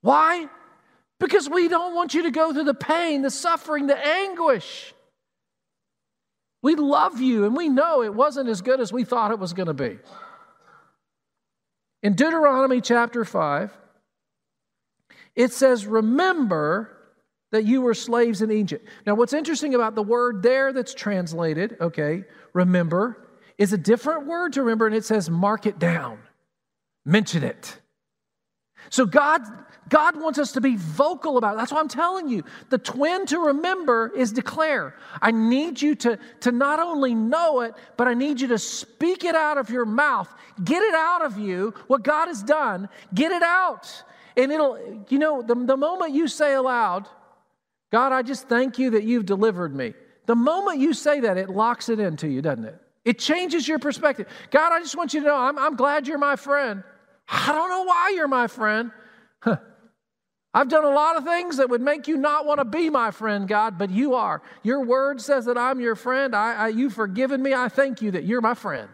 Why? 0.01 0.48
Because 1.19 1.50
we 1.50 1.67
don't 1.67 1.95
want 1.95 2.13
you 2.13 2.24
to 2.24 2.31
go 2.31 2.53
through 2.53 2.63
the 2.63 2.74
pain, 2.74 3.21
the 3.21 3.31
suffering, 3.31 3.88
the 3.88 3.98
anguish. 3.98 4.93
We 6.62 6.75
love 6.75 7.21
you 7.21 7.45
and 7.45 7.55
we 7.55 7.69
know 7.69 8.03
it 8.03 8.13
wasn't 8.13 8.50
as 8.50 8.62
good 8.62 8.79
as 8.79 8.91
we 8.91 9.03
thought 9.03 9.31
it 9.31 9.39
was 9.39 9.53
going 9.53 9.67
to 9.67 9.74
be. 9.74 10.00
In 12.01 12.13
Deuteronomy 12.13 12.82
chapter 12.82 13.25
5, 13.25 13.75
it 15.36 15.51
says, 15.51 15.86
Remember 15.86 16.96
that 17.51 17.65
you 17.65 17.82
were 17.82 17.94
slaves 17.94 18.41
in 18.41 18.51
Egypt. 18.51 18.88
Now, 19.06 19.15
what's 19.15 19.34
interesting 19.34 19.75
about 19.75 19.96
the 19.96 20.03
word 20.03 20.44
there 20.44 20.72
that's 20.72 20.94
translated, 20.94 21.75
okay, 21.82 22.24
remember, 22.53 23.27
is 23.58 23.74
a 23.74 23.77
different 23.77 24.27
word 24.27 24.53
to 24.53 24.62
remember, 24.62 24.86
and 24.86 24.96
it 24.96 25.06
says, 25.06 25.29
Mark 25.29 25.65
it 25.65 25.79
down, 25.79 26.20
mention 27.06 27.44
it. 27.44 27.79
So, 28.89 29.06
God 29.06 29.41
God 29.89 30.22
wants 30.22 30.39
us 30.39 30.51
to 30.53 30.62
be 30.62 30.75
vocal 30.75 31.38
about 31.38 31.55
it. 31.55 31.58
That's 31.58 31.72
why 31.72 31.79
I'm 31.79 31.88
telling 31.88 32.29
you. 32.29 32.43
The 32.69 32.77
twin 32.77 33.25
to 33.27 33.39
remember 33.39 34.12
is 34.15 34.31
declare. 34.31 34.96
I 35.22 35.31
need 35.31 35.81
you 35.81 35.96
to, 35.96 36.19
to 36.41 36.51
not 36.51 36.79
only 36.79 37.15
know 37.15 37.62
it, 37.62 37.74
but 37.98 38.08
I 38.08 38.13
need 38.13 38.39
you 38.39 38.48
to 38.50 38.60
speak 38.60 39.25
it 39.25 39.36
out 39.36 39.58
of 39.58 39.69
your 39.69 39.86
mouth. 39.86 40.34
Get 40.63 40.84
it 40.84 40.93
out 40.93 41.25
of 41.25 41.38
you, 41.39 41.74
what 41.88 42.03
God 42.03 42.27
has 42.27 42.43
done. 42.43 42.88
Get 43.13 43.31
it 43.31 43.43
out. 43.43 44.03
And 44.38 44.51
it'll, 44.51 45.05
you 45.10 45.17
know, 45.17 45.41
the, 45.41 45.55
the 45.55 45.77
moment 45.77 46.13
you 46.13 46.27
say 46.27 46.53
aloud, 46.53 47.08
God, 47.91 48.12
I 48.12 48.22
just 48.22 48.48
thank 48.48 48.77
you 48.77 48.91
that 48.91 49.03
you've 49.03 49.25
delivered 49.25 49.75
me. 49.75 49.96
The 50.27 50.36
moment 50.36 50.79
you 50.79 50.93
say 50.93 51.22
that, 51.22 51.38
it 51.38 51.50
locks 51.50 51.89
it 51.89 52.00
into 52.00 52.27
you, 52.27 52.41
doesn't 52.41 52.65
it? 52.65 52.79
It 53.03 53.17
changes 53.17 53.67
your 53.67 53.79
perspective. 53.79 54.27
God, 54.51 54.72
I 54.72 54.79
just 54.79 54.96
want 54.96 55.13
you 55.13 55.22
to 55.22 55.25
know 55.25 55.36
I'm, 55.36 55.58
I'm 55.58 55.75
glad 55.75 56.08
you're 56.08 56.19
my 56.19 56.36
friend. 56.36 56.84
I 57.27 57.48
don't 57.48 57.69
know 57.69 57.84
why 57.84 58.12
you're 58.15 58.27
my 58.27 58.48
friend. 58.48 58.91
Huh. 59.39 59.58
I've 60.53 60.68
done 60.68 60.84
a 60.84 60.89
lot 60.89 61.15
of 61.15 61.24
things 61.25 61.58
that 61.58 61.70
would 61.70 61.82
make 61.82 62.08
you 62.08 62.18
not 62.18 62.46
want 62.46 62.60
to 62.60 62.65
be 62.65 62.89
my 62.89 63.12
friend, 63.12 63.48
God, 63.48 63.77
but 63.77 63.91
you 63.91 64.15
are. 64.15 64.41
Your 64.63 64.84
word 64.84 65.22
says 65.22 65.46
that 65.46 65.58
I'm 65.58 65.79
your 65.79 65.96
friend. 65.96 66.36
I, 66.36 66.53
I, 66.53 66.68
you've 66.70 66.94
forgiven 66.94 67.41
me. 67.44 67.53
I 67.53 67.70
thank 67.70 68.01
you 68.01 68.12
that 68.12 68.24
you're 68.24 68.41
my 68.41 68.56
friend. 68.56 68.89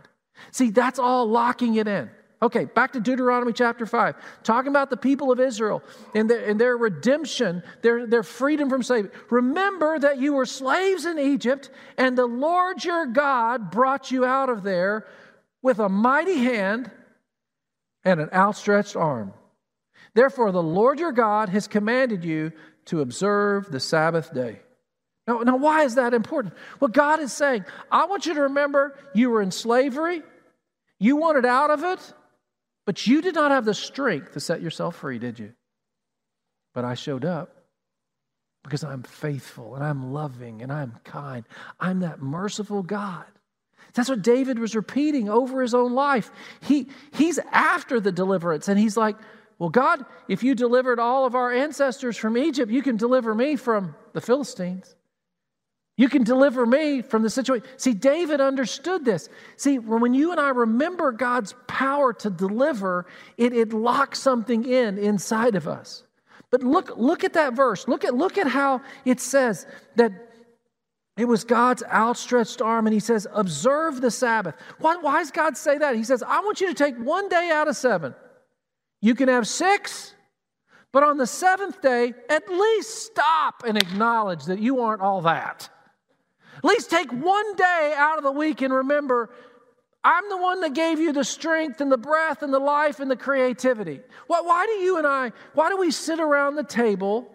See, 0.52 0.70
that's 0.70 1.00
all 1.00 1.28
locking 1.28 1.76
it 1.76 1.88
in. 1.88 2.10
Okay, 2.42 2.66
back 2.66 2.92
to 2.94 3.00
Deuteronomy 3.00 3.54
chapter 3.54 3.86
5, 3.86 4.16
talking 4.44 4.70
about 4.70 4.90
the 4.90 4.98
people 4.98 5.32
of 5.32 5.40
Israel 5.40 5.82
and 6.14 6.30
their, 6.30 6.46
and 6.46 6.60
their 6.60 6.76
redemption, 6.76 7.64
their, 7.82 8.06
their 8.06 8.24
freedom 8.24 8.70
from 8.70 8.84
slavery. 8.84 9.10
Remember 9.30 9.98
that 9.98 10.20
you 10.20 10.34
were 10.34 10.46
slaves 10.46 11.06
in 11.06 11.18
Egypt, 11.18 11.70
and 11.98 12.18
the 12.18 12.26
Lord 12.26 12.84
your 12.84 13.06
God 13.06 13.72
brought 13.72 14.12
you 14.12 14.26
out 14.26 14.50
of 14.50 14.64
there 14.64 15.08
with 15.62 15.80
a 15.80 15.88
mighty 15.88 16.38
hand 16.38 16.92
and 18.04 18.20
an 18.20 18.30
outstretched 18.34 18.98
arm. 18.98 19.34
Therefore, 20.16 20.52
the 20.52 20.64
Lord 20.64 21.00
your 21.00 21.12
God 21.12 21.50
has 21.50 21.68
commanded 21.68 22.24
you 22.24 22.54
to 22.86 23.02
observe 23.02 23.70
the 23.70 23.80
Sabbath 23.80 24.34
day. 24.34 24.60
Now, 25.28 25.40
now, 25.40 25.58
why 25.58 25.84
is 25.84 25.96
that 25.96 26.14
important? 26.14 26.54
Well, 26.80 26.88
God 26.88 27.20
is 27.20 27.34
saying, 27.34 27.66
I 27.92 28.06
want 28.06 28.26
you 28.26 28.34
to 28.36 28.44
remember 28.44 28.98
you 29.14 29.30
were 29.30 29.42
in 29.42 29.52
slavery, 29.52 30.22
you 31.00 31.18
wanted 31.18 31.46
out 31.46 31.70
of 31.70 31.84
it, 31.84 32.14
but 32.86 33.06
you 33.08 33.22
did 33.22 33.36
not 33.36 33.52
have 33.52 33.66
the 33.66 33.74
strength 33.74 34.34
to 34.34 34.40
set 34.40 34.62
yourself 34.62 34.96
free, 34.96 35.20
did 35.20 35.40
you? 35.40 35.54
But 36.74 36.86
I 36.86 36.94
showed 36.94 37.26
up 37.26 37.56
because 38.64 38.84
I'm 38.84 39.04
faithful 39.04 39.76
and 39.76 39.84
I'm 39.84 40.14
loving 40.14 40.62
and 40.62 40.72
I'm 40.72 40.94
kind. 41.04 41.44
I'm 41.80 42.02
that 42.02 42.22
merciful 42.22 42.84
God. 42.84 43.26
That's 43.94 44.10
what 44.10 44.22
David 44.22 44.60
was 44.60 44.76
repeating 44.76 45.30
over 45.30 45.62
his 45.62 45.74
own 45.74 45.94
life. 45.94 46.30
He, 46.62 46.88
he's 47.14 47.40
after 47.52 48.00
the 48.00 48.12
deliverance 48.12 48.68
and 48.68 48.78
he's 48.78 48.98
like, 48.98 49.16
well, 49.58 49.70
God, 49.70 50.06
if 50.28 50.44
you 50.44 50.54
delivered 50.54 51.00
all 51.00 51.26
of 51.26 51.36
our 51.36 51.52
ancestors 51.52 52.18
from 52.18 52.38
Egypt, 52.38 52.72
you 52.72 52.82
can 52.82 52.98
deliver 52.98 53.34
me 53.34 53.56
from 53.56 53.96
the 54.14 54.22
Philistines. 54.22 54.96
You 55.98 56.10
can 56.10 56.26
deliver 56.26 56.66
me 56.66 57.02
from 57.02 57.24
the 57.24 57.30
situation. 57.30 57.66
See, 57.78 57.94
David 57.94 58.42
understood 58.42 59.06
this. 59.06 59.30
See, 59.56 59.80
when 59.80 60.14
you 60.14 60.32
and 60.32 60.42
I 60.42 60.50
remember 60.50 61.14
God's 61.14 61.56
power 61.68 62.12
to 62.14 62.30
deliver, 62.30 63.06
it, 63.38 63.54
it 63.54 63.72
locks 63.72 64.20
something 64.20 64.66
in 64.66 64.98
inside 64.98 65.56
of 65.56 65.70
us. 65.70 66.04
But 66.52 66.64
look, 66.64 66.98
look 66.98 67.24
at 67.24 67.34
that 67.34 67.54
verse. 67.54 67.88
Look 67.88 68.04
at, 68.04 68.14
look 68.14 68.38
at 68.38 68.48
how 68.48 68.82
it 69.06 69.22
says 69.22 69.66
that 69.96 70.12
it 71.18 71.26
was 71.26 71.46
God's 71.46 71.82
outstretched 71.84 72.62
arm, 72.62 72.88
and 72.88 72.94
he 72.94 73.00
says, 73.00 73.26
Observe 73.32 74.02
the 74.02 74.12
Sabbath. 74.12 74.56
Why, 74.80 74.98
why 74.98 75.20
does 75.20 75.32
God 75.32 75.56
say 75.56 75.78
that? 75.78 75.96
He 75.96 76.04
says, 76.04 76.22
I 76.22 76.42
want 76.42 76.60
you 76.60 76.68
to 76.68 76.74
take 76.74 76.98
one 76.98 77.30
day 77.30 77.52
out 77.54 77.70
of 77.70 77.78
seven. 77.78 78.14
You 79.06 79.14
can 79.14 79.30
have 79.30 79.48
six, 79.48 80.16
but 80.92 81.04
on 81.04 81.18
the 81.18 81.28
seventh 81.28 81.80
day, 81.80 82.16
at 82.28 82.50
least 82.50 83.06
stop 83.06 83.62
and 83.64 83.78
acknowledge 83.78 84.46
that 84.46 84.58
you 84.58 84.80
aren't 84.80 85.04
all 85.04 85.22
that. 85.22 85.70
At 86.58 86.66
least 86.66 86.90
take 86.90 87.12
one 87.12 87.56
day 87.56 87.94
out 87.96 88.18
of 88.18 88.24
the 88.24 88.32
week 88.32 88.64
and 88.64 88.74
remember 88.74 89.30
I'm 90.04 90.28
the 90.28 90.38
one 90.38 90.62
that 90.62 90.74
gave 90.74 90.98
you 91.00 91.14
the 91.14 91.24
strength 91.24 91.82
and 91.82 91.92
the 91.92 92.00
breath 92.00 92.42
and 92.42 92.52
the 92.52 92.58
life 92.58 93.00
and 93.00 93.12
the 93.12 93.16
creativity. 93.16 94.00
Why, 94.26 94.42
why 94.42 94.66
do 94.66 94.72
you 94.72 94.98
and 94.98 95.06
I, 95.06 95.34
why 95.54 95.70
do 95.70 95.78
we 95.78 95.92
sit 95.92 96.20
around 96.20 96.56
the 96.56 96.64
table 96.64 97.30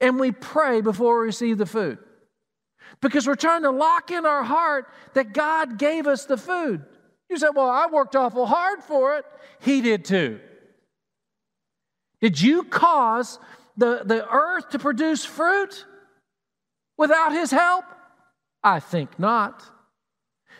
and 0.00 0.18
we 0.18 0.32
pray 0.32 0.80
before 0.80 1.20
we 1.20 1.26
receive 1.26 1.56
the 1.56 1.66
food? 1.66 1.98
Because 3.00 3.28
we're 3.28 3.36
trying 3.36 3.62
to 3.62 3.70
lock 3.70 4.10
in 4.10 4.26
our 4.26 4.42
heart 4.42 4.88
that 5.14 5.32
God 5.32 5.78
gave 5.78 6.08
us 6.08 6.24
the 6.24 6.36
food. 6.36 6.84
You 7.30 7.38
said, 7.38 7.50
Well, 7.54 7.70
I 7.70 7.86
worked 7.86 8.16
awful 8.16 8.46
hard 8.46 8.82
for 8.82 9.18
it. 9.18 9.24
He 9.60 9.80
did 9.80 10.04
too. 10.04 10.40
Did 12.20 12.40
you 12.40 12.64
cause 12.64 13.38
the, 13.76 14.02
the 14.04 14.28
earth 14.28 14.70
to 14.70 14.78
produce 14.78 15.24
fruit 15.24 15.84
without 16.96 17.32
his 17.32 17.50
help? 17.50 17.84
I 18.62 18.80
think 18.80 19.18
not. 19.18 19.62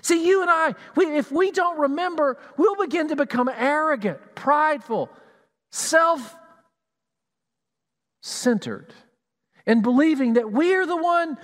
See, 0.03 0.27
you 0.27 0.43
and 0.43 0.51
I, 0.51 0.75
we, 0.95 1.17
if 1.17 1.33
we 1.33 1.51
don't 1.51 1.81
remember, 1.81 2.39
we'll 2.57 2.77
begin 2.77 3.09
to 3.09 3.17
become 3.17 3.49
arrogant, 3.49 4.19
prideful, 4.35 5.11
self 5.73 6.37
centered, 8.23 8.93
and 9.67 9.83
believing 9.83 10.35
that 10.35 10.53
we 10.53 10.75
are 10.75 10.87
the 10.87 10.97
one. 10.97 11.39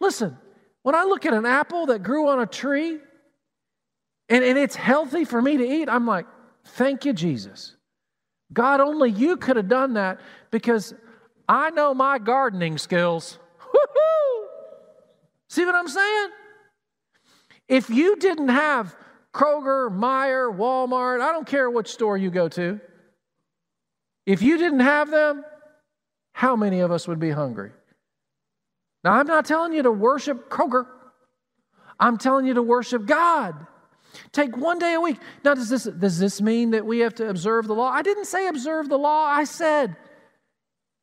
Listen, 0.00 0.36
when 0.82 0.94
I 0.94 1.04
look 1.04 1.26
at 1.26 1.34
an 1.34 1.46
apple 1.46 1.86
that 1.86 2.02
grew 2.02 2.28
on 2.28 2.40
a 2.40 2.46
tree 2.46 2.98
and, 4.28 4.44
and 4.44 4.58
it's 4.58 4.74
healthy 4.74 5.24
for 5.24 5.40
me 5.40 5.56
to 5.58 5.64
eat, 5.64 5.88
I'm 5.88 6.06
like, 6.06 6.26
thank 6.64 7.04
you, 7.04 7.12
Jesus. 7.12 7.76
God, 8.52 8.80
only 8.80 9.10
you 9.10 9.36
could 9.36 9.56
have 9.56 9.68
done 9.68 9.94
that 9.94 10.20
because 10.50 10.94
I 11.48 11.70
know 11.70 11.94
my 11.94 12.18
gardening 12.18 12.78
skills. 12.78 13.38
Woo-hoo! 13.60 14.48
See 15.48 15.64
what 15.64 15.74
I'm 15.74 15.88
saying? 15.88 16.28
If 17.68 17.90
you 17.90 18.16
didn't 18.16 18.48
have 18.48 18.96
Kroger, 19.34 19.90
Meijer, 19.90 20.56
Walmart, 20.56 21.20
I 21.20 21.32
don't 21.32 21.46
care 21.46 21.70
which 21.70 21.88
store 21.88 22.16
you 22.16 22.30
go 22.30 22.48
to, 22.48 22.80
if 24.26 24.42
you 24.42 24.58
didn't 24.58 24.80
have 24.80 25.10
them, 25.10 25.44
how 26.32 26.56
many 26.56 26.80
of 26.80 26.90
us 26.90 27.06
would 27.08 27.18
be 27.18 27.30
hungry? 27.30 27.72
Now, 29.04 29.12
I'm 29.12 29.26
not 29.26 29.44
telling 29.44 29.72
you 29.72 29.82
to 29.82 29.92
worship 29.92 30.50
Kroger. 30.50 30.86
I'm 32.00 32.16
telling 32.16 32.46
you 32.46 32.54
to 32.54 32.62
worship 32.62 33.06
God. 33.06 33.66
Take 34.32 34.56
one 34.56 34.78
day 34.78 34.94
a 34.94 35.00
week. 35.00 35.18
Now, 35.44 35.54
does 35.54 35.68
this, 35.68 35.84
does 35.84 36.18
this 36.18 36.40
mean 36.40 36.70
that 36.70 36.84
we 36.84 37.00
have 37.00 37.14
to 37.16 37.28
observe 37.28 37.66
the 37.66 37.74
law? 37.74 37.90
I 37.90 38.02
didn't 38.02 38.26
say 38.26 38.48
observe 38.48 38.88
the 38.88 38.98
law. 38.98 39.24
I 39.24 39.44
said 39.44 39.96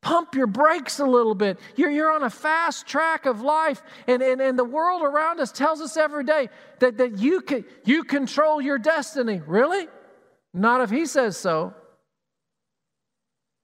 pump 0.05 0.35
your 0.35 0.45
brakes 0.45 0.99
a 0.99 1.05
little 1.05 1.33
bit. 1.33 1.57
You're, 1.75 1.89
you're 1.89 2.11
on 2.11 2.21
a 2.21 2.29
fast 2.29 2.85
track 2.85 3.25
of 3.25 3.41
life, 3.41 3.81
and, 4.05 4.21
and, 4.21 4.39
and 4.39 4.57
the 4.57 4.63
world 4.63 5.01
around 5.01 5.39
us 5.39 5.51
tells 5.51 5.81
us 5.81 5.97
every 5.97 6.23
day 6.23 6.49
that, 6.79 6.99
that 6.99 7.17
you, 7.17 7.41
can, 7.41 7.65
you 7.85 8.03
control 8.03 8.61
your 8.61 8.77
destiny. 8.77 9.41
Really? 9.47 9.87
Not 10.53 10.81
if 10.81 10.91
He 10.91 11.07
says 11.07 11.37
so. 11.37 11.73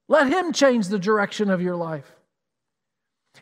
Let 0.08 0.26
Him 0.26 0.52
change 0.52 0.88
the 0.88 0.98
direction 0.98 1.48
of 1.48 1.62
your 1.62 1.76
life. 1.76 2.10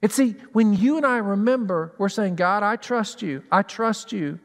And 0.02 0.12
see, 0.12 0.34
when 0.52 0.74
you 0.74 0.98
and 0.98 1.06
I 1.06 1.16
remember, 1.16 1.94
we're 1.96 2.10
saying, 2.10 2.36
God, 2.36 2.62
I 2.62 2.76
trust 2.76 3.22
you. 3.22 3.42
I 3.50 3.62
trust 3.62 4.12
you. 4.12 4.38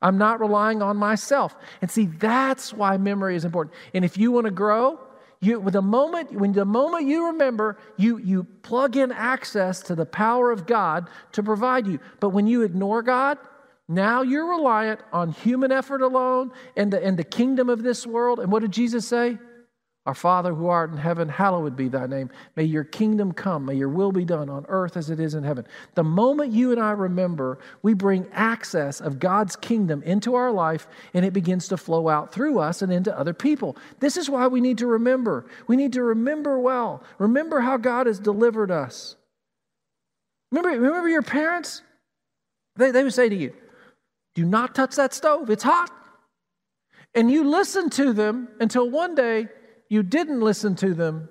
I'm 0.00 0.18
not 0.18 0.40
relying 0.40 0.82
on 0.82 0.96
myself. 0.96 1.56
And 1.82 1.90
see, 1.90 2.06
that's 2.06 2.72
why 2.72 2.96
memory 2.96 3.36
is 3.36 3.44
important. 3.44 3.74
And 3.94 4.04
if 4.04 4.16
you 4.16 4.30
want 4.30 4.44
to 4.46 4.50
grow, 4.50 5.00
you, 5.40 5.60
with 5.60 5.74
the 5.74 5.82
moment, 5.82 6.32
when 6.32 6.52
the 6.52 6.64
moment 6.64 7.06
you 7.06 7.26
remember, 7.26 7.78
you, 7.96 8.18
you 8.18 8.44
plug 8.62 8.96
in 8.96 9.12
access 9.12 9.80
to 9.82 9.94
the 9.94 10.06
power 10.06 10.50
of 10.50 10.66
God 10.66 11.08
to 11.32 11.42
provide 11.42 11.86
you. 11.86 12.00
But 12.20 12.30
when 12.30 12.46
you 12.46 12.62
ignore 12.62 13.02
God, 13.02 13.38
now 13.88 14.22
you're 14.22 14.46
reliant 14.46 15.00
on 15.12 15.30
human 15.30 15.72
effort 15.72 16.02
alone 16.02 16.52
and 16.76 16.92
the, 16.92 17.02
and 17.02 17.16
the 17.16 17.24
kingdom 17.24 17.68
of 17.68 17.82
this 17.82 18.06
world. 18.06 18.40
And 18.40 18.50
what 18.50 18.62
did 18.62 18.72
Jesus 18.72 19.06
say? 19.06 19.38
Our 20.08 20.14
Father 20.14 20.54
who 20.54 20.68
art 20.68 20.90
in 20.90 20.96
heaven, 20.96 21.28
hallowed 21.28 21.76
be 21.76 21.88
thy 21.88 22.06
name. 22.06 22.30
May 22.56 22.64
your 22.64 22.82
kingdom 22.82 23.30
come. 23.30 23.66
May 23.66 23.74
your 23.74 23.90
will 23.90 24.10
be 24.10 24.24
done 24.24 24.48
on 24.48 24.64
earth 24.70 24.96
as 24.96 25.10
it 25.10 25.20
is 25.20 25.34
in 25.34 25.44
heaven. 25.44 25.66
The 25.96 26.02
moment 26.02 26.50
you 26.50 26.72
and 26.72 26.80
I 26.80 26.92
remember, 26.92 27.58
we 27.82 27.92
bring 27.92 28.26
access 28.32 29.02
of 29.02 29.18
God's 29.18 29.54
kingdom 29.54 30.02
into 30.04 30.34
our 30.34 30.50
life 30.50 30.88
and 31.12 31.26
it 31.26 31.34
begins 31.34 31.68
to 31.68 31.76
flow 31.76 32.08
out 32.08 32.32
through 32.32 32.58
us 32.58 32.80
and 32.80 32.90
into 32.90 33.14
other 33.18 33.34
people. 33.34 33.76
This 34.00 34.16
is 34.16 34.30
why 34.30 34.46
we 34.46 34.62
need 34.62 34.78
to 34.78 34.86
remember. 34.86 35.44
We 35.66 35.76
need 35.76 35.92
to 35.92 36.02
remember 36.02 36.58
well. 36.58 37.04
Remember 37.18 37.60
how 37.60 37.76
God 37.76 38.06
has 38.06 38.18
delivered 38.18 38.70
us. 38.70 39.14
Remember, 40.50 40.70
remember 40.70 41.10
your 41.10 41.20
parents? 41.20 41.82
They, 42.76 42.92
they 42.92 43.04
would 43.04 43.12
say 43.12 43.28
to 43.28 43.36
you, 43.36 43.52
Do 44.34 44.46
not 44.46 44.74
touch 44.74 44.96
that 44.96 45.12
stove, 45.12 45.50
it's 45.50 45.64
hot. 45.64 45.90
And 47.14 47.30
you 47.30 47.44
listen 47.44 47.90
to 47.90 48.14
them 48.14 48.48
until 48.58 48.88
one 48.88 49.14
day 49.14 49.48
you 49.88 50.02
didn't 50.02 50.40
listen 50.40 50.76
to 50.76 50.94
them 50.94 51.28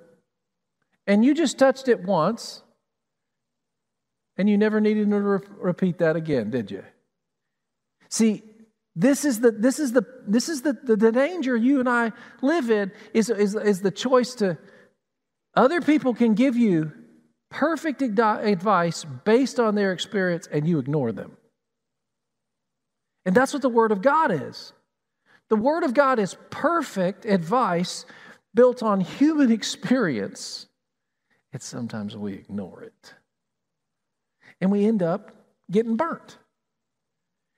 and 1.06 1.24
you 1.24 1.34
just 1.34 1.58
touched 1.58 1.88
it 1.88 2.04
once 2.04 2.62
and 4.38 4.50
you 4.50 4.58
never 4.58 4.80
needed 4.80 5.10
to 5.10 5.20
re- 5.20 5.40
repeat 5.60 6.00
that 6.00 6.16
again, 6.16 6.50
did 6.50 6.70
you? 6.70 6.84
See, 8.10 8.44
this 8.96 9.26
is 9.26 9.40
the 9.40 9.52
this 9.52 9.80
is 9.80 9.92
the 9.92 10.06
this 10.28 10.50
is 10.50 10.64
the, 10.64 10.74
the, 10.74 10.96
the 10.96 11.12
danger 11.12 11.56
you 11.56 11.80
and 11.80 11.88
I 11.88 12.12
live 12.42 12.72
in 12.72 12.92
is, 13.14 13.30
is, 13.30 13.54
is 13.56 13.82
the 13.82 13.92
choice 13.92 14.34
to 14.36 14.58
other 15.56 15.82
people 15.82 16.14
can 16.14 16.34
give 16.34 16.56
you 16.56 16.92
perfect 17.50 18.02
advice 18.02 19.06
based 19.24 19.60
on 19.60 19.76
their 19.76 19.92
experience 19.92 20.48
and 20.52 20.68
you 20.68 20.80
ignore 20.80 21.12
them. 21.12 21.38
And 23.26 23.36
that's 23.36 23.54
what 23.54 23.62
the 23.62 23.70
Word 23.70 23.92
of 23.92 24.02
God 24.02 24.32
is. 24.32 24.74
The 25.50 25.56
Word 25.56 25.84
of 25.84 25.94
God 25.94 26.20
is 26.20 26.36
perfect 26.50 27.26
advice 27.26 28.06
built 28.58 28.82
on 28.82 29.00
human 29.00 29.52
experience, 29.52 30.66
it's 31.54 31.64
sometimes 31.64 32.18
we 32.18 32.34
ignore 32.34 32.82
it. 32.82 33.14
And 34.60 34.72
we 34.72 34.84
end 34.84 35.04
up 35.04 35.32
getting 35.70 35.96
burnt. 35.96 36.40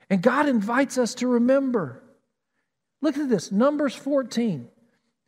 And 0.10 0.22
God 0.22 0.50
invites 0.50 0.98
us 0.98 1.16
to 1.16 1.28
remember. 1.28 2.04
Look 3.02 3.18
at 3.18 3.30
this 3.30 3.50
Numbers 3.50 3.96
14. 3.96 4.68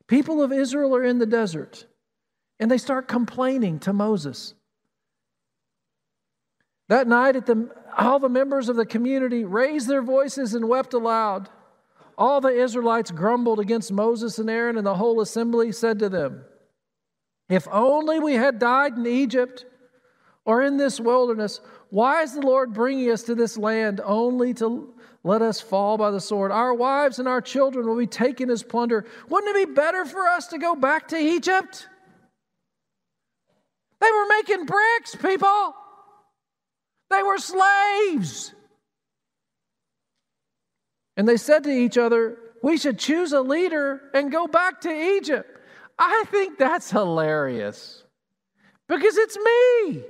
People 0.08 0.44
of 0.44 0.52
Israel 0.52 0.94
are 0.94 1.06
in 1.06 1.20
the 1.20 1.26
desert, 1.26 1.86
and 2.60 2.70
they 2.70 2.78
start 2.78 3.08
complaining 3.08 3.80
to 3.80 3.94
Moses. 3.94 4.54
That 6.90 7.08
night, 7.08 7.46
the, 7.46 7.74
all 7.98 8.20
the 8.20 8.28
members 8.28 8.68
of 8.68 8.76
the 8.76 8.86
community 8.86 9.46
raised 9.46 9.88
their 9.88 10.02
voices 10.02 10.54
and 10.54 10.68
wept 10.68 10.94
aloud. 10.94 11.48
All 12.18 12.42
the 12.42 12.50
Israelites 12.50 13.12
grumbled 13.12 13.60
against 13.60 13.92
Moses 13.92 14.40
and 14.40 14.50
Aaron, 14.50 14.78
and 14.78 14.86
the 14.86 14.96
whole 14.96 15.22
assembly 15.22 15.72
said 15.72 16.00
to 16.00 16.10
them, 16.10 16.44
If 17.50 17.68
only 17.72 18.20
we 18.20 18.34
had 18.34 18.60
died 18.60 18.98
in 18.98 19.08
Egypt 19.08 19.66
or 20.46 20.62
in 20.62 20.78
this 20.78 21.00
wilderness, 21.00 21.62
why 21.90 22.24
is 22.24 22.34
the 22.34 22.42
Lord 22.42 22.74
bringing 22.74 23.12
us 23.12 23.24
to 23.24 23.36
this 23.36 23.58
land 23.58 24.02
only 24.04 24.54
to 24.56 24.94
let 25.24 25.42
us 25.42 25.60
fall 25.62 25.98
by 25.98 26.12
the 26.12 26.22
sword? 26.22 26.52
Our 26.52 26.74
wives 26.74 27.20
and 27.20 27.28
our 27.28 27.42
children 27.42 27.88
will 27.88 27.98
be 27.98 28.08
taken 28.08 28.50
as 28.50 28.64
plunder. 28.64 29.06
Wouldn't 29.30 29.56
it 29.56 29.68
be 29.68 29.74
better 29.74 30.06
for 30.06 30.28
us 30.28 30.48
to 30.48 30.58
go 30.58 30.76
back 30.76 31.10
to 31.10 31.18
Egypt? 31.18 31.88
They 34.00 34.12
were 34.12 34.28
making 34.28 34.66
bricks, 34.66 35.16
people. 35.16 35.76
They 37.10 37.22
were 37.22 37.38
slaves. 37.38 38.54
And 41.22 41.30
they 41.30 41.38
said 41.38 41.64
to 41.66 41.70
each 41.70 42.00
other, 42.00 42.40
We 42.64 42.78
should 42.78 42.98
choose 42.98 43.32
a 43.32 43.42
leader 43.42 44.02
and 44.16 44.32
go 44.32 44.48
back 44.48 44.82
to 44.82 44.90
Egypt. 44.90 45.56
I 46.00 46.24
think 46.32 46.58
that's 46.58 46.90
hilarious 46.90 48.04
because 48.88 49.18
it's 49.18 49.38
me. 49.38 50.04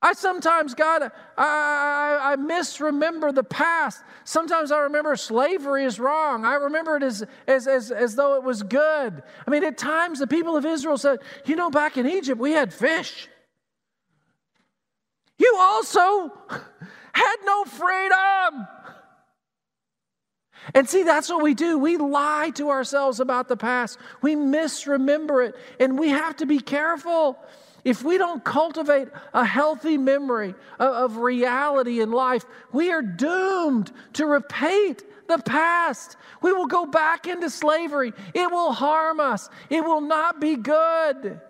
I 0.00 0.14
sometimes, 0.14 0.72
God, 0.72 1.02
I, 1.02 1.10
I, 1.36 2.32
I, 2.32 2.36
misremember 2.36 3.30
the 3.30 3.44
past. 3.44 4.02
Sometimes 4.24 4.72
I 4.72 4.78
remember 4.78 5.16
slavery 5.16 5.84
is 5.84 6.00
wrong. 6.00 6.46
I 6.46 6.54
remember 6.54 6.96
it 6.96 7.02
as, 7.02 7.22
as, 7.46 7.66
as, 7.68 7.90
as 7.90 8.16
though 8.16 8.36
it 8.36 8.42
was 8.42 8.62
good. 8.62 9.22
I 9.46 9.50
mean, 9.50 9.64
at 9.64 9.76
times 9.76 10.18
the 10.18 10.26
people 10.26 10.56
of 10.56 10.64
Israel 10.64 10.96
said, 10.96 11.18
You 11.44 11.56
know, 11.56 11.68
back 11.68 11.98
in 11.98 12.08
Egypt, 12.08 12.40
we 12.40 12.52
had 12.52 12.72
fish. 12.72 13.28
You 15.36 15.58
also 15.60 16.32
had 17.12 17.36
no 17.44 17.64
freedom. 17.66 18.66
And 20.72 20.88
see, 20.88 21.02
that's 21.02 21.28
what 21.28 21.42
we 21.42 21.54
do. 21.54 21.78
We 21.78 21.96
lie 21.96 22.50
to 22.54 22.70
ourselves 22.70 23.20
about 23.20 23.48
the 23.48 23.56
past, 23.56 23.98
we 24.22 24.34
misremember 24.34 25.42
it, 25.42 25.54
and 25.78 25.98
we 25.98 26.08
have 26.08 26.36
to 26.36 26.46
be 26.46 26.60
careful. 26.60 27.38
If 27.84 28.02
we 28.02 28.16
don't 28.16 28.42
cultivate 28.42 29.08
a 29.34 29.44
healthy 29.44 29.98
memory 29.98 30.54
of, 30.78 31.18
reality 31.18 32.00
in 32.00 32.12
life, 32.12 32.44
we 32.72 32.90
are 32.90 33.02
doomed 33.02 33.92
to 34.14 34.24
repeat 34.24 35.02
the 35.28 35.38
past. 35.38 36.16
We 36.40 36.52
will 36.52 36.66
go 36.66 36.86
back 36.86 37.26
into 37.26 37.50
slavery. 37.50 38.14
It 38.32 38.50
will 38.50 38.72
harm 38.72 39.20
us. 39.20 39.50
It 39.68 39.84
will 39.84 40.00
not 40.00 40.40
be 40.40 40.56
good. 40.56 41.40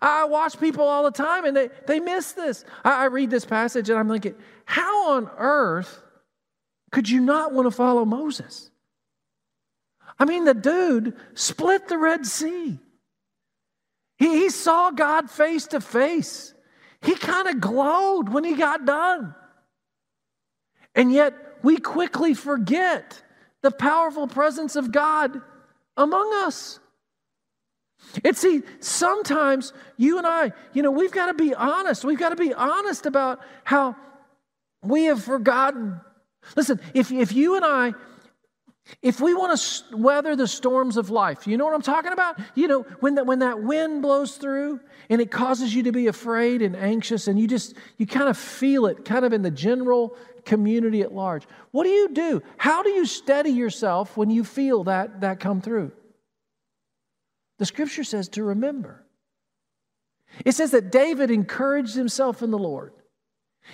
I 0.00 0.24
watch 0.24 0.58
people 0.60 0.84
all 0.84 1.02
the 1.02 1.10
time 1.10 1.44
and 1.44 1.56
they, 1.56 1.70
they 1.86 1.98
miss 1.98 2.32
this. 2.32 2.64
I, 2.84 3.02
I 3.02 3.04
read 3.06 3.30
this 3.30 3.44
passage 3.44 3.90
and 3.90 3.98
I'm 3.98 4.08
thinking, 4.08 4.36
how 4.64 5.10
on 5.10 5.28
earth 5.38 6.01
could 6.92 7.08
you 7.08 7.20
not 7.20 7.52
want 7.52 7.66
to 7.66 7.70
follow 7.70 8.04
Moses? 8.04 8.70
I 10.18 10.24
mean, 10.24 10.44
the 10.44 10.54
dude 10.54 11.16
split 11.34 11.88
the 11.88 11.98
Red 11.98 12.26
Sea. 12.26 12.78
He, 14.18 14.28
he 14.28 14.50
saw 14.50 14.90
God 14.90 15.30
face 15.30 15.66
to 15.68 15.80
face. 15.80 16.54
He 17.00 17.16
kind 17.16 17.48
of 17.48 17.60
glowed 17.60 18.28
when 18.28 18.44
he 18.44 18.54
got 18.54 18.84
done. 18.84 19.34
And 20.94 21.12
yet, 21.12 21.34
we 21.62 21.78
quickly 21.78 22.34
forget 22.34 23.20
the 23.62 23.70
powerful 23.70 24.28
presence 24.28 24.76
of 24.76 24.92
God 24.92 25.40
among 25.96 26.30
us. 26.44 26.78
And 28.24 28.36
see, 28.36 28.62
sometimes 28.80 29.72
you 29.96 30.18
and 30.18 30.26
I, 30.26 30.52
you 30.74 30.82
know, 30.82 30.90
we've 30.90 31.12
got 31.12 31.26
to 31.26 31.34
be 31.34 31.54
honest. 31.54 32.04
We've 32.04 32.18
got 32.18 32.30
to 32.30 32.36
be 32.36 32.52
honest 32.52 33.06
about 33.06 33.40
how 33.64 33.96
we 34.82 35.04
have 35.04 35.22
forgotten. 35.22 36.00
Listen, 36.56 36.80
if, 36.94 37.10
if 37.12 37.32
you 37.32 37.56
and 37.56 37.64
I, 37.64 37.94
if 39.00 39.20
we 39.20 39.32
want 39.32 39.58
to 39.58 39.96
weather 39.96 40.34
the 40.34 40.48
storms 40.48 40.96
of 40.96 41.08
life, 41.08 41.46
you 41.46 41.56
know 41.56 41.64
what 41.64 41.74
I'm 41.74 41.82
talking 41.82 42.12
about? 42.12 42.38
You 42.54 42.68
know, 42.68 42.82
when 43.00 43.14
that, 43.14 43.26
when 43.26 43.38
that 43.38 43.62
wind 43.62 44.02
blows 44.02 44.36
through 44.36 44.80
and 45.08 45.20
it 45.20 45.30
causes 45.30 45.74
you 45.74 45.84
to 45.84 45.92
be 45.92 46.08
afraid 46.08 46.62
and 46.62 46.74
anxious, 46.76 47.28
and 47.28 47.38
you 47.38 47.46
just, 47.46 47.74
you 47.96 48.06
kind 48.06 48.28
of 48.28 48.36
feel 48.36 48.86
it 48.86 49.04
kind 49.04 49.24
of 49.24 49.32
in 49.32 49.42
the 49.42 49.50
general 49.50 50.16
community 50.44 51.02
at 51.02 51.12
large. 51.12 51.44
What 51.70 51.84
do 51.84 51.90
you 51.90 52.08
do? 52.08 52.42
How 52.56 52.82
do 52.82 52.90
you 52.90 53.06
steady 53.06 53.50
yourself 53.50 54.16
when 54.16 54.30
you 54.30 54.42
feel 54.44 54.84
that, 54.84 55.20
that 55.20 55.38
come 55.38 55.60
through? 55.60 55.92
The 57.58 57.66
scripture 57.66 58.04
says 58.04 58.28
to 58.30 58.42
remember. 58.42 59.06
It 60.44 60.52
says 60.52 60.72
that 60.72 60.90
David 60.90 61.30
encouraged 61.30 61.94
himself 61.94 62.42
in 62.42 62.50
the 62.50 62.58
Lord. 62.58 62.92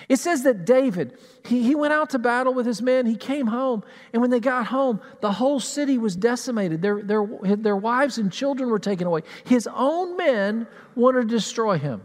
It 0.09 0.19
says 0.19 0.43
that 0.45 0.65
David, 0.65 1.19
he, 1.45 1.63
he 1.63 1.75
went 1.75 1.93
out 1.93 2.11
to 2.11 2.19
battle 2.19 2.55
with 2.55 2.67
his 2.67 2.83
men. 2.83 3.07
He 3.07 3.17
came 3.17 3.47
home, 3.47 3.83
and 4.13 4.21
when 4.23 4.31
they 4.31 4.41
got 4.41 4.67
home, 4.67 5.01
the 5.21 5.33
whole 5.33 5.61
city 5.61 5.99
was 5.99 6.15
decimated. 6.15 6.83
Their, 6.83 7.03
their, 7.03 7.27
their 7.57 7.77
wives 7.77 8.19
and 8.19 8.33
children 8.33 8.71
were 8.71 8.79
taken 8.79 9.07
away. 9.07 9.23
His 9.45 9.69
own 9.75 10.17
men 10.17 10.67
wanted 10.95 11.23
to 11.23 11.27
destroy 11.29 11.79
him. 11.79 12.03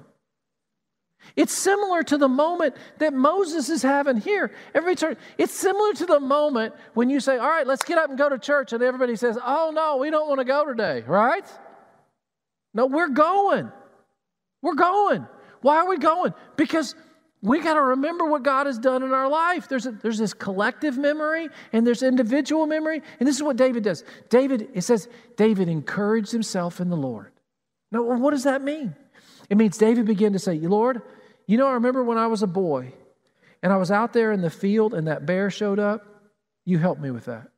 It's 1.36 1.54
similar 1.54 2.04
to 2.04 2.17
the 2.17 2.28
moment 2.28 2.76
that 3.00 3.13
Moses 3.13 3.69
is 3.69 3.82
having 3.82 4.17
here. 4.17 4.52
Every 4.74 4.96
turn, 4.96 5.17
it's 5.38 5.54
similar 5.54 5.93
to 5.93 6.06
the 6.06 6.19
moment 6.19 6.74
when 6.93 7.10
you 7.10 7.19
say, 7.19 7.38
All 7.38 7.50
right, 7.50 7.65
let's 7.65 7.84
get 7.84 7.98
up 7.98 8.10
and 8.10 8.17
go 8.17 8.30
to 8.30 8.38
church, 8.38 8.74
and 8.74 8.84
everybody 8.84 9.15
says, 9.15 9.38
Oh, 9.43 9.72
no, 9.74 9.98
we 9.98 10.10
don't 10.10 10.28
want 10.28 10.39
to 10.39 10.46
go 10.46 10.65
today, 10.65 11.04
right? 11.08 11.46
No, 12.74 12.88
we're 12.88 13.10
going. 13.10 13.72
We're 14.62 14.76
going. 14.76 15.28
Why 15.62 15.78
are 15.78 15.88
we 15.88 15.98
going? 15.98 16.34
Because 16.58 16.96
we 17.43 17.60
got 17.60 17.73
to 17.73 17.82
remember 17.82 18.23
what 18.25 18.41
God 18.41 18.67
has 18.67 18.79
done 18.79 19.03
in 19.03 19.12
our 19.12 19.27
life. 19.27 19.67
There's, 19.67 19.86
a, 19.86 19.91
there's 19.91 20.17
this 20.17 20.34
collective 20.34 20.97
memory 20.97 21.49
and 21.73 21.86
there's 21.86 22.01
individual 22.01 22.65
memory. 22.67 23.01
And 23.19 23.27
this 23.27 23.36
is 23.36 23.43
what 23.43 23.58
David 23.58 23.84
does. 23.84 24.06
David, 24.29 24.69
it 24.73 24.84
says, 24.84 25.10
David 25.36 25.67
encouraged 25.67 26.32
himself 26.32 26.79
in 26.79 26.89
the 26.89 26.95
Lord. 26.95 27.34
Now, 27.91 28.01
what 28.01 28.32
does 28.32 28.45
that 28.45 28.62
mean? 28.63 28.95
It 29.49 29.58
means 29.58 29.77
David 29.77 30.06
began 30.06 30.32
to 30.32 30.39
say, 30.39 30.58
Lord, 30.58 31.01
you 31.45 31.58
know, 31.58 31.67
I 31.67 31.73
remember 31.73 32.01
when 32.01 32.17
I 32.17 32.27
was 32.27 32.43
a 32.43 32.47
boy 32.47 32.93
and 33.62 33.73
I 33.73 33.77
was 33.77 33.91
out 33.91 34.13
there 34.13 34.32
in 34.32 34.41
the 34.41 34.49
field 34.49 34.93
and 34.93 35.10
that 35.10 35.25
bear 35.25 35.49
showed 35.49 35.79
up. 35.79 36.06
You 36.63 36.77
helped 36.77 37.01
me 37.01 37.12
with 37.12 37.25
that. 37.25 37.49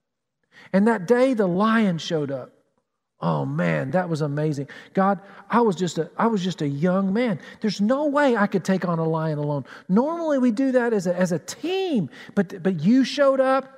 And 0.74 0.88
that 0.88 1.06
day 1.06 1.36
the 1.36 1.48
lion 1.48 2.00
showed 2.00 2.32
up. 2.32 2.55
Oh 3.22 3.46
man, 3.46 3.92
that 3.92 4.10
was 4.10 4.22
amazing. 4.22 4.68
God, 4.94 5.22
I 5.50 5.62
was 5.62 5.76
just 5.76 5.98
a 5.98 6.12
I 6.18 6.28
was 6.28 6.44
just 6.44 6.62
a 6.62 6.68
young 6.68 7.14
man. 7.14 7.40
There's 7.62 7.80
no 7.80 8.06
way 8.06 8.36
I 8.36 8.46
could 8.46 8.66
take 8.66 8.86
on 8.86 9.00
a 9.00 9.08
lion 9.08 9.40
alone. 9.40 9.66
Normally 9.88 10.38
we 10.38 10.52
do 10.52 10.74
that 10.74 10.92
as 10.92 11.08
a, 11.08 11.16
as 11.16 11.32
a 11.32 11.40
team, 11.40 12.10
but 12.36 12.62
but 12.62 12.82
you 12.82 13.06
showed 13.06 13.40
up 13.40 13.76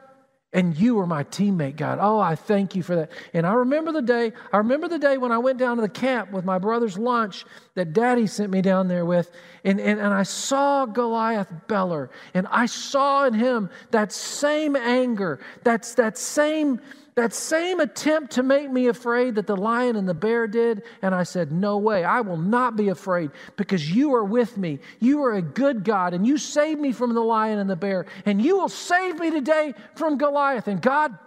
and 0.54 0.78
you 0.78 0.96
were 0.96 1.06
my 1.06 1.24
teammate, 1.26 1.76
God. 1.76 2.00
Oh, 2.02 2.20
I 2.20 2.36
thank 2.36 2.76
you 2.76 2.82
for 2.82 2.96
that. 2.96 3.12
And 3.34 3.46
I 3.46 3.54
remember 3.54 3.92
the 3.92 4.02
day, 4.02 4.32
I 4.54 4.58
remember 4.58 4.88
the 4.88 4.98
day 4.98 5.18
when 5.18 5.32
I 5.32 5.38
went 5.38 5.60
down 5.60 5.76
to 5.76 5.82
the 5.82 5.90
camp 5.90 6.32
with 6.32 6.46
my 6.46 6.58
brother's 6.58 6.98
lunch 6.98 7.46
that 7.76 7.92
daddy 7.92 8.28
sent 8.28 8.52
me 8.52 8.62
down 8.62 8.88
there 8.88 9.06
with. 9.06 9.30
And, 9.66 9.80
and, 9.80 10.00
and 10.00 10.14
I 10.14 10.24
saw 10.24 10.86
Goliath 10.86 11.52
Beller, 11.68 12.10
and 12.34 12.48
I 12.50 12.66
saw 12.66 13.26
in 13.26 13.34
him 13.34 13.70
that 13.92 14.14
same 14.14 14.78
anger, 14.78 15.42
that's 15.64 15.96
that 15.96 16.18
same 16.18 16.80
that 17.18 17.34
same 17.34 17.80
attempt 17.80 18.34
to 18.34 18.44
make 18.44 18.72
me 18.72 18.90
afraid 18.90 19.34
that 19.36 19.48
the 19.48 19.56
lion 19.56 19.96
and 19.96 20.08
the 20.08 20.14
bear 20.14 20.46
did. 20.46 20.84
And 21.02 21.16
I 21.16 21.24
said, 21.24 21.52
No 21.52 21.80
way, 21.80 22.04
I 22.04 22.22
will 22.22 22.38
not 22.38 22.76
be 22.76 22.90
afraid 22.90 23.32
because 23.56 23.92
you 23.92 24.14
are 24.14 24.24
with 24.24 24.56
me. 24.56 24.78
You 25.00 25.24
are 25.24 25.34
a 25.34 25.42
good 25.42 25.84
God, 25.84 26.14
and 26.14 26.28
you 26.28 26.38
saved 26.38 26.80
me 26.80 26.92
from 26.92 27.16
the 27.16 27.22
lion 27.22 27.58
and 27.58 27.68
the 27.68 27.76
bear, 27.76 28.06
and 28.28 28.40
you 28.40 28.56
will 28.56 28.70
save 28.70 29.20
me 29.20 29.32
today 29.32 29.74
from 29.96 30.20
Goliath. 30.20 30.68
And 30.68 30.80
God, 30.80 31.18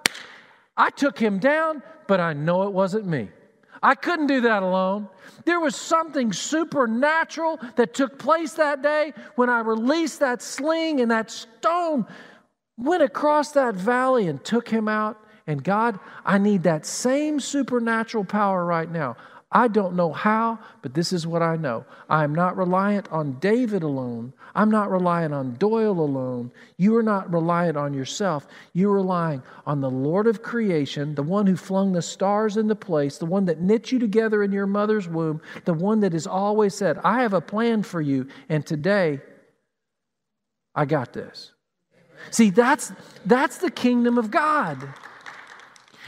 I 0.77 0.91
took 0.91 1.19
him 1.19 1.41
down, 1.41 1.83
but 2.07 2.21
I 2.21 2.35
know 2.35 2.63
it 2.63 2.73
wasn't 2.73 3.09
me. 3.09 3.29
I 3.83 3.97
couldn't 3.97 4.29
do 4.29 4.43
that 4.43 4.63
alone. 4.63 5.09
There 5.45 5.59
was 5.59 5.75
something 5.75 6.33
supernatural 6.33 7.59
that 7.75 7.95
took 7.95 8.17
place 8.17 8.53
that 8.53 8.81
day 8.81 9.13
when 9.35 9.51
I 9.51 9.59
released 9.59 10.21
that 10.21 10.41
sling 10.41 11.01
and 11.01 11.11
that 11.11 11.33
stone 11.33 12.07
went 12.77 13.03
across 13.03 13.51
that 13.53 13.75
valley 13.75 14.29
and 14.29 14.45
took 14.45 14.69
him 14.69 14.87
out. 14.87 15.21
And 15.51 15.65
God, 15.65 15.99
I 16.25 16.39
need 16.39 16.63
that 16.63 16.87
same 16.87 17.41
supernatural 17.41 18.25
power 18.25 18.65
right 18.65 18.89
now. 18.89 19.17
I 19.51 19.67
don't 19.67 19.97
know 19.97 20.13
how, 20.13 20.61
but 20.81 20.95
this 20.95 21.13
is 21.13 21.27
what 21.27 21.43
I 21.43 21.57
know. 21.57 21.85
I 22.09 22.23
am 22.23 22.33
not 22.33 22.57
reliant 22.57 23.11
on 23.11 23.41
David 23.41 23.83
alone. 23.83 24.33
I'm 24.55 24.71
not 24.71 24.93
reliant 24.93 25.35
on 25.35 25.57
Doyle 25.57 25.99
alone. 25.99 26.53
You 26.77 26.97
are 26.97 27.03
not 27.03 27.33
reliant 27.33 27.77
on 27.77 27.93
yourself. 27.93 28.47
You're 28.75 28.95
relying 28.95 29.43
on 29.67 29.81
the 29.81 29.91
Lord 29.91 30.29
of 30.29 30.41
creation, 30.41 31.17
the 31.17 31.25
one 31.25 31.49
who 31.49 31.57
flung 31.57 31.95
the 31.95 32.01
stars 32.01 32.57
into 32.57 32.77
place, 32.77 33.19
the 33.19 33.27
one 33.27 33.47
that 33.47 33.61
knit 33.61 33.91
you 33.91 33.99
together 33.99 34.45
in 34.45 34.53
your 34.53 34.69
mother's 34.69 35.09
womb, 35.09 35.41
the 35.65 35.75
one 35.75 35.99
that 35.99 36.13
has 36.13 36.29
always 36.29 36.77
said, 36.77 37.01
I 37.03 37.23
have 37.23 37.35
a 37.35 37.41
plan 37.41 37.83
for 37.83 38.01
you, 38.01 38.29
and 38.49 38.65
today 38.65 39.19
I 40.77 40.85
got 40.85 41.13
this. 41.13 41.51
See, 42.31 42.51
that's, 42.51 42.93
that's 43.27 43.59
the 43.59 43.71
kingdom 43.73 44.17
of 44.17 44.31
God. 44.31 44.79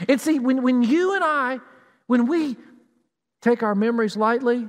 And 0.07 0.19
see, 0.19 0.39
when, 0.39 0.63
when 0.63 0.83
you 0.83 1.15
and 1.15 1.23
I, 1.23 1.59
when 2.07 2.27
we 2.27 2.57
take 3.41 3.63
our 3.63 3.75
memories 3.75 4.17
lightly, 4.17 4.67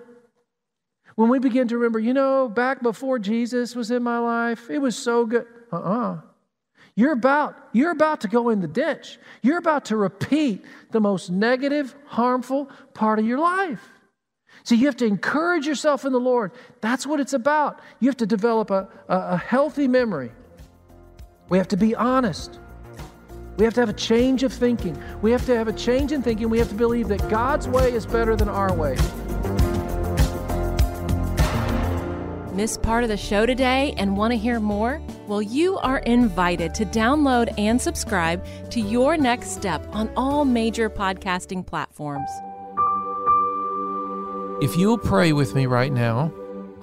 when 1.15 1.29
we 1.29 1.39
begin 1.39 1.69
to 1.69 1.77
remember, 1.77 1.99
you 1.99 2.13
know, 2.13 2.49
back 2.49 2.83
before 2.83 3.19
Jesus 3.19 3.77
was 3.77 3.91
in 3.91 4.03
my 4.03 4.19
life, 4.19 4.69
it 4.69 4.79
was 4.79 4.97
so 4.97 5.27
good. 5.27 5.47
Uh 5.73 5.77
uh-uh. 5.77 6.13
uh. 6.15 6.21
you 6.97 7.09
are 7.09 7.13
about, 7.13 7.57
you're 7.73 7.93
about 7.93 8.21
to 8.23 8.29
go 8.29 8.51
in 8.51 8.61
the 8.61 8.69
ditch. 8.69 9.19
You're 9.43 9.59
about 9.59 9.87
to 9.87 9.97
repeat 9.97 10.65
the 10.91 11.01
most 11.01 11.31
negative, 11.31 11.95
harmful 12.07 12.69
part 12.95 13.19
of 13.19 13.27
your 13.27 13.39
life. 13.39 13.81
So 14.65 14.75
you 14.75 14.87
have 14.87 14.97
to 14.97 15.05
encourage 15.05 15.67
yourself 15.67 16.05
in 16.05 16.13
the 16.13 16.21
Lord. 16.21 16.53
That's 16.81 17.07
what 17.07 17.21
it's 17.21 17.35
about. 17.35 17.81
You 18.01 18.09
have 18.09 18.17
to 18.19 18.27
develop 18.27 18.71
a, 18.71 18.89
a, 19.09 19.17
a 19.17 19.37
healthy 19.37 19.89
memory. 19.89 20.33
We 21.49 21.59
have 21.59 21.69
to 21.69 21.77
be 21.77 21.95
honest. 21.95 22.59
We 23.57 23.65
have 23.65 23.75
to 23.75 23.81
have 23.81 23.89
a 23.89 23.95
change 23.95 24.43
of 24.43 24.53
thinking. 24.53 25.01
We 25.23 25.31
have 25.31 25.47
to 25.47 25.57
have 25.57 25.69
a 25.69 25.73
change 25.73 26.13
in 26.13 26.23
thinking. 26.23 26.51
We 26.51 26.59
have 26.59 26.69
to 26.71 26.75
believe 26.75 27.09
that 27.09 27.29
God's 27.29 27.69
way 27.69 27.93
is 27.93 28.05
better 28.05 28.35
than 28.35 28.49
our 28.49 28.73
way. 28.73 28.97
Miss 32.53 32.79
part 32.79 33.03
of 33.03 33.09
the 33.09 33.17
show 33.17 33.47
today 33.47 33.95
and 33.97 34.17
want 34.17 34.33
to 34.33 34.39
hear 34.39 34.61
more? 34.61 35.03
Well, 35.27 35.43
you 35.43 35.77
are 35.79 35.99
invited 35.99 36.75
to 36.75 36.85
download 36.85 37.53
and 37.59 37.81
subscribe 37.81 38.45
to 38.71 38.81
Your 38.81 39.17
Next 39.17 39.51
Step 39.51 39.85
on 39.93 40.11
all 40.17 40.45
major 40.45 40.89
podcasting 40.89 41.67
platforms. 41.67 42.31
If 44.63 44.77
you'll 44.77 44.99
pray 44.99 45.33
with 45.33 45.55
me 45.55 45.67
right 45.67 45.93
now, 45.93 46.33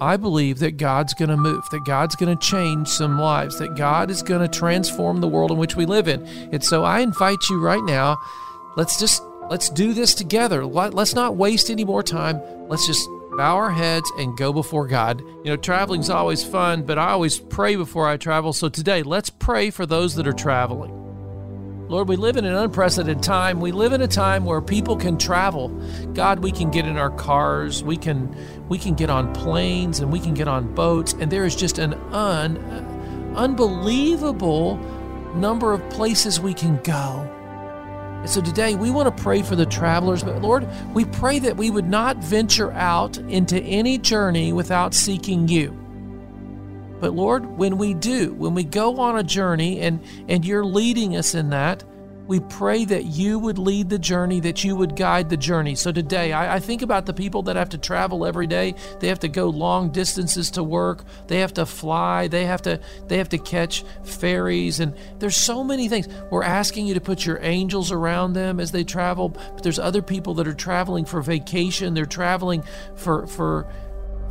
I 0.02 0.16
believe 0.16 0.58
that 0.58 0.78
God's 0.78 1.14
going 1.14 1.30
to 1.30 1.36
move, 1.36 1.62
that 1.70 1.84
God's 1.84 2.16
going 2.16 2.36
to 2.36 2.46
change 2.46 2.88
some 2.88 3.20
lives, 3.20 3.58
that 3.60 3.76
God 3.76 4.10
is 4.10 4.20
going 4.20 4.42
to 4.42 4.48
transform 4.48 5.20
the 5.20 5.28
world 5.28 5.52
in 5.52 5.58
which 5.58 5.76
we 5.76 5.86
live 5.86 6.08
in. 6.08 6.26
And 6.52 6.62
so 6.62 6.82
I 6.82 7.00
invite 7.00 7.48
you 7.48 7.60
right 7.60 7.84
now, 7.84 8.18
let's 8.76 8.98
just 8.98 9.22
let's 9.48 9.68
do 9.68 9.94
this 9.94 10.14
together. 10.14 10.66
Let's 10.66 11.14
not 11.14 11.36
waste 11.36 11.70
any 11.70 11.84
more 11.84 12.02
time. 12.02 12.40
Let's 12.68 12.86
just 12.86 13.08
bow 13.36 13.56
our 13.56 13.70
heads 13.70 14.10
and 14.18 14.36
go 14.36 14.52
before 14.52 14.88
God. 14.88 15.20
You 15.20 15.44
know, 15.52 15.56
traveling's 15.56 16.10
always 16.10 16.42
fun, 16.42 16.82
but 16.82 16.98
I 16.98 17.10
always 17.10 17.38
pray 17.38 17.76
before 17.76 18.08
I 18.08 18.16
travel. 18.16 18.52
So 18.52 18.68
today, 18.68 19.02
let's 19.02 19.30
pray 19.30 19.70
for 19.70 19.86
those 19.86 20.16
that 20.16 20.26
are 20.26 20.32
traveling. 20.32 21.01
Lord, 21.92 22.08
we 22.08 22.16
live 22.16 22.38
in 22.38 22.46
an 22.46 22.54
unprecedented 22.54 23.22
time. 23.22 23.60
We 23.60 23.70
live 23.70 23.92
in 23.92 24.00
a 24.00 24.08
time 24.08 24.46
where 24.46 24.62
people 24.62 24.96
can 24.96 25.18
travel. 25.18 25.68
God, 26.14 26.38
we 26.38 26.50
can 26.50 26.70
get 26.70 26.86
in 26.86 26.96
our 26.96 27.10
cars, 27.10 27.84
we 27.84 27.98
can 27.98 28.34
we 28.70 28.78
can 28.78 28.94
get 28.94 29.10
on 29.10 29.30
planes 29.34 30.00
and 30.00 30.10
we 30.10 30.18
can 30.18 30.32
get 30.32 30.48
on 30.48 30.74
boats, 30.74 31.12
and 31.12 31.30
there 31.30 31.44
is 31.44 31.54
just 31.54 31.78
an 31.78 31.92
un, 32.14 32.56
unbelievable 33.36 34.78
number 35.34 35.74
of 35.74 35.86
places 35.90 36.40
we 36.40 36.54
can 36.54 36.78
go. 36.78 37.28
And 38.20 38.30
so 38.30 38.40
today 38.40 38.74
we 38.74 38.90
want 38.90 39.14
to 39.14 39.22
pray 39.22 39.42
for 39.42 39.54
the 39.54 39.66
travelers, 39.66 40.24
but 40.24 40.40
Lord, 40.40 40.66
we 40.94 41.04
pray 41.04 41.40
that 41.40 41.58
we 41.58 41.68
would 41.68 41.90
not 41.90 42.16
venture 42.16 42.72
out 42.72 43.18
into 43.18 43.60
any 43.60 43.98
journey 43.98 44.54
without 44.54 44.94
seeking 44.94 45.46
you. 45.46 45.81
But 47.02 47.14
Lord, 47.14 47.58
when 47.58 47.78
we 47.78 47.94
do, 47.94 48.32
when 48.34 48.54
we 48.54 48.62
go 48.62 49.00
on 49.00 49.18
a 49.18 49.24
journey 49.24 49.80
and, 49.80 50.00
and 50.28 50.44
you're 50.44 50.64
leading 50.64 51.16
us 51.16 51.34
in 51.34 51.50
that, 51.50 51.82
We 52.28 52.38
pray 52.38 52.84
that 52.84 53.06
you 53.06 53.40
would 53.40 53.58
lead 53.58 53.90
the 53.90 53.98
journey, 53.98 54.38
that 54.40 54.62
you 54.62 54.76
would 54.76 54.94
guide 54.94 55.28
the 55.28 55.36
journey. 55.36 55.74
So 55.74 55.90
today, 55.90 56.32
I, 56.32 56.54
I, 56.54 56.60
think 56.60 56.82
about 56.82 57.04
the 57.04 57.12
people 57.12 57.42
that 57.42 57.56
have 57.56 57.70
to 57.70 57.78
travel 57.78 58.24
every 58.24 58.46
day. 58.46 58.76
They 59.00 59.08
have 59.08 59.18
to 59.18 59.28
go 59.28 59.48
long 59.48 59.90
distances 59.90 60.52
to 60.52 60.62
work. 60.62 61.04
They 61.26 61.40
have 61.40 61.52
to 61.54 61.66
fly. 61.66 62.28
They 62.28 62.46
have 62.46 62.62
to 62.62 62.80
they 63.08 63.18
have 63.18 63.28
to 63.30 63.38
catch 63.38 63.84
ferries, 64.04 64.78
and 64.78 64.94
there's 65.18 65.36
so 65.36 65.64
many 65.64 65.88
things. 65.88 66.06
We're 66.30 66.44
asking 66.44 66.86
you 66.86 66.94
to 66.94 67.00
put 67.00 67.26
your 67.26 67.40
angels 67.42 67.90
around 67.90 68.34
them 68.34 68.60
as 68.60 68.70
they 68.70 68.84
travel. 68.84 69.30
But 69.30 69.64
there's 69.64 69.80
other 69.80 70.00
people 70.00 70.34
that 70.34 70.46
are 70.46 70.54
traveling 70.54 71.04
for 71.04 71.20
vacation. 71.22 71.94
They're 71.94 72.06
traveling 72.06 72.62
for 72.94 73.26
for 73.26 73.66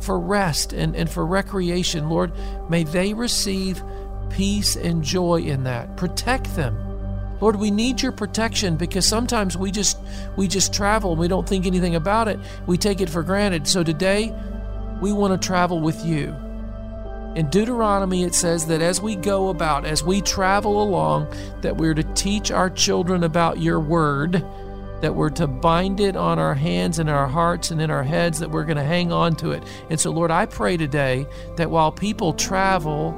for 0.02 0.18
rest 0.18 0.72
and, 0.72 0.94
and 0.96 1.08
for 1.08 1.24
recreation. 1.24 2.08
Lord, 2.08 2.32
may 2.68 2.84
they 2.84 3.14
receive 3.14 3.82
peace 4.30 4.76
and 4.76 5.02
joy 5.02 5.42
in 5.42 5.64
that. 5.64 5.96
Protect 5.96 6.54
them. 6.56 6.76
Lord, 7.40 7.56
we 7.56 7.70
need 7.70 8.00
your 8.00 8.12
protection 8.12 8.76
because 8.76 9.04
sometimes 9.04 9.56
we 9.56 9.72
just 9.72 9.98
we 10.36 10.46
just 10.46 10.72
travel 10.72 11.10
and 11.10 11.20
we 11.20 11.26
don't 11.26 11.48
think 11.48 11.66
anything 11.66 11.96
about 11.96 12.28
it. 12.28 12.38
We 12.66 12.78
take 12.78 13.00
it 13.00 13.10
for 13.10 13.22
granted. 13.22 13.66
So 13.66 13.82
today, 13.82 14.32
we 15.00 15.12
want 15.12 15.40
to 15.40 15.46
travel 15.46 15.80
with 15.80 16.04
you. 16.04 16.28
In 17.34 17.48
Deuteronomy 17.50 18.22
it 18.24 18.34
says 18.34 18.66
that 18.66 18.80
as 18.80 19.00
we 19.00 19.16
go 19.16 19.48
about, 19.48 19.86
as 19.86 20.04
we 20.04 20.20
travel 20.20 20.82
along, 20.82 21.34
that 21.62 21.76
we're 21.78 21.94
to 21.94 22.04
teach 22.14 22.50
our 22.50 22.70
children 22.70 23.24
about 23.24 23.58
your 23.58 23.80
word 23.80 24.44
that 25.02 25.16
we're 25.16 25.30
to 25.30 25.46
bind 25.46 26.00
it 26.00 26.16
on 26.16 26.38
our 26.38 26.54
hands 26.54 26.98
and 26.98 27.10
our 27.10 27.26
hearts 27.26 27.70
and 27.70 27.82
in 27.82 27.90
our 27.90 28.04
heads, 28.04 28.38
that 28.38 28.50
we're 28.50 28.64
going 28.64 28.76
to 28.76 28.84
hang 28.84 29.12
on 29.12 29.34
to 29.36 29.50
it. 29.50 29.62
And 29.90 30.00
so, 30.00 30.10
Lord, 30.10 30.30
I 30.30 30.46
pray 30.46 30.76
today 30.76 31.26
that 31.56 31.70
while 31.70 31.92
people 31.92 32.32
travel, 32.32 33.14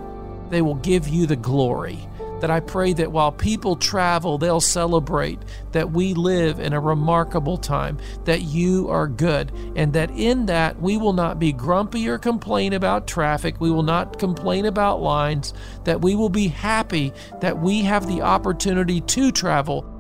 they 0.49 0.63
will 0.63 0.77
give 0.77 1.07
you 1.07 1.27
the 1.27 1.37
glory. 1.37 2.09
That 2.41 2.51
I 2.51 2.61
pray 2.61 2.93
that 2.95 3.13
while 3.13 3.33
people 3.33 3.77
travel, 3.77 4.39
they'll 4.39 4.61
celebrate 4.61 5.39
that 5.73 5.93
we 5.93 6.15
live 6.15 6.59
in 6.59 6.73
a 6.73 6.81
remarkable 6.81 7.57
time, 7.59 7.99
that 8.25 8.43
you 8.43 8.89
are 8.89 9.07
good, 9.07 9.53
and 9.77 9.93
that 9.93 10.11
in 10.11 10.47
that 10.47 10.81
we 10.81 10.97
will 10.97 11.13
not 11.13 11.39
be 11.39 11.53
grumpy 11.53 12.09
or 12.09 12.19
complain 12.19 12.73
about 12.73 13.07
traffic, 13.07 13.61
we 13.61 13.71
will 13.71 13.83
not 13.83 14.19
complain 14.19 14.67
about 14.67 15.01
lines, 15.01 15.55
that 15.85 16.03
we 16.03 16.15
will 16.15 16.29
be 16.29 16.49
happy 16.49 17.13
that 17.41 17.59
we 17.61 17.83
have 17.83 18.07
the 18.07 18.23
opportunity 18.23 19.01
to 19.03 19.31
travel 19.31 19.94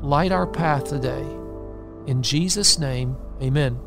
light 0.00 0.32
our 0.32 0.46
path 0.46 0.84
today. 0.84 1.26
In 2.06 2.22
Jesus' 2.22 2.78
name, 2.78 3.16
amen. 3.42 3.78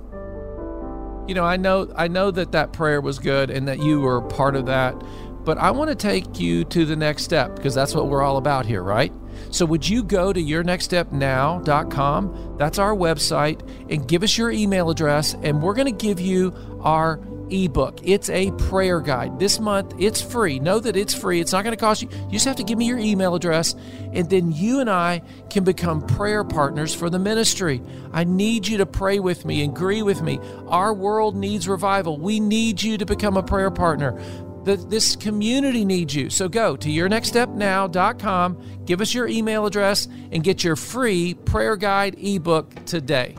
You 1.28 1.36
know, 1.36 1.44
I 1.44 1.58
know 1.58 1.92
I 1.96 2.08
know 2.08 2.32
that 2.32 2.52
that 2.52 2.74
prayer 2.74 3.00
was 3.00 3.20
good 3.20 3.50
and 3.50 3.68
that 3.68 3.80
you 3.80 4.02
were 4.02 4.22
part 4.22 4.56
of 4.56 4.66
that, 4.66 4.96
but 5.44 5.58
I 5.58 5.72
want 5.72 5.90
to 5.90 5.96
take 5.96 6.40
you 6.40 6.64
to 6.66 6.86
the 6.86 6.96
next 6.96 7.24
step 7.24 7.56
because 7.56 7.74
that's 7.74 7.96
what 7.96 8.08
we're 8.08 8.22
all 8.22 8.38
about 8.38 8.66
here, 8.66 8.84
right? 8.84 9.14
So 9.50 9.66
would 9.66 9.88
you 9.88 10.04
go 10.04 10.34
to 10.34 10.42
yournextstepnow.com? 10.42 12.56
That's 12.58 12.80
our 12.80 12.96
website 12.96 13.62
and 13.90 14.08
give 14.08 14.24
us 14.24 14.38
your 14.38 14.52
email 14.52 14.90
address 14.90 15.36
and 15.42 15.62
we're 15.62 15.74
going 15.74 15.88
to 15.88 16.06
give 16.06 16.20
you 16.20 16.54
our 16.82 17.20
ebook. 17.52 18.00
It's 18.04 18.30
a 18.30 18.52
prayer 18.52 19.02
guide. 19.02 19.40
This 19.40 19.60
month, 19.60 19.94
it's 20.00 20.22
free. 20.22 20.60
Know 20.60 20.80
that 20.80 20.96
it's 20.96 21.14
free. 21.14 21.40
It's 21.40 21.52
not 21.52 21.64
going 21.64 21.76
to 21.76 21.80
cost 21.80 22.02
you. 22.02 22.10
You 22.26 22.32
just 22.32 22.46
have 22.46 22.56
to 22.58 22.64
give 22.64 22.78
me 22.78 22.86
your 22.86 22.98
email 22.98 23.36
address, 23.36 23.76
and 24.14 24.30
then 24.30 24.52
you 24.52 24.80
and 24.80 24.90
I 24.90 25.22
can 25.50 25.64
become 25.64 26.02
prayer 26.06 26.44
partners 26.44 26.94
for 26.94 27.10
the 27.10 27.20
ministry. 27.20 27.82
I 28.12 28.24
need 28.24 28.68
you 28.68 28.78
to 28.78 28.86
pray 28.86 29.20
with 29.20 29.46
me, 29.46 29.64
agree 29.64 30.02
with 30.02 30.22
me. 30.22 30.40
Our 30.68 30.94
world 30.94 31.36
needs 31.36 31.68
revival. 31.68 32.18
We 32.18 32.40
need 32.40 32.82
you 32.82 32.98
to 32.98 33.06
become 33.06 33.38
a 33.38 33.44
prayer 33.44 33.72
partner. 33.72 34.20
The, 34.64 34.76
this 34.76 35.16
community 35.16 35.86
needs 35.86 36.14
you. 36.14 36.30
So 36.30 36.48
go 36.48 36.76
to 36.78 36.88
yournextstepnow.com, 36.88 38.84
give 38.86 39.02
us 39.02 39.14
your 39.14 39.28
email 39.28 39.66
address, 39.66 40.08
and 40.32 40.44
get 40.44 40.64
your 40.64 40.76
free 40.76 41.34
prayer 41.34 41.76
guide 41.76 42.16
ebook 42.20 42.86
today. 42.86 43.36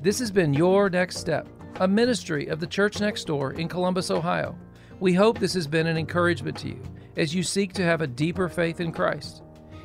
This 0.00 0.18
has 0.20 0.30
been 0.30 0.54
Your 0.54 0.88
Next 0.88 1.18
Step 1.18 1.46
a 1.80 1.88
ministry 1.88 2.46
of 2.48 2.60
the 2.60 2.66
Church 2.66 3.00
Next 3.00 3.26
Door 3.26 3.54
in 3.54 3.66
Columbus, 3.66 4.10
Ohio. 4.10 4.54
We 5.00 5.14
hope 5.14 5.38
this 5.38 5.54
has 5.54 5.66
been 5.66 5.86
an 5.86 5.96
encouragement 5.96 6.58
to 6.58 6.68
you 6.68 6.82
as 7.16 7.34
you 7.34 7.42
seek 7.42 7.72
to 7.72 7.82
have 7.82 8.02
a 8.02 8.06
deeper 8.06 8.50
faith 8.50 8.80
in 8.80 8.92
Christ. 8.92 9.42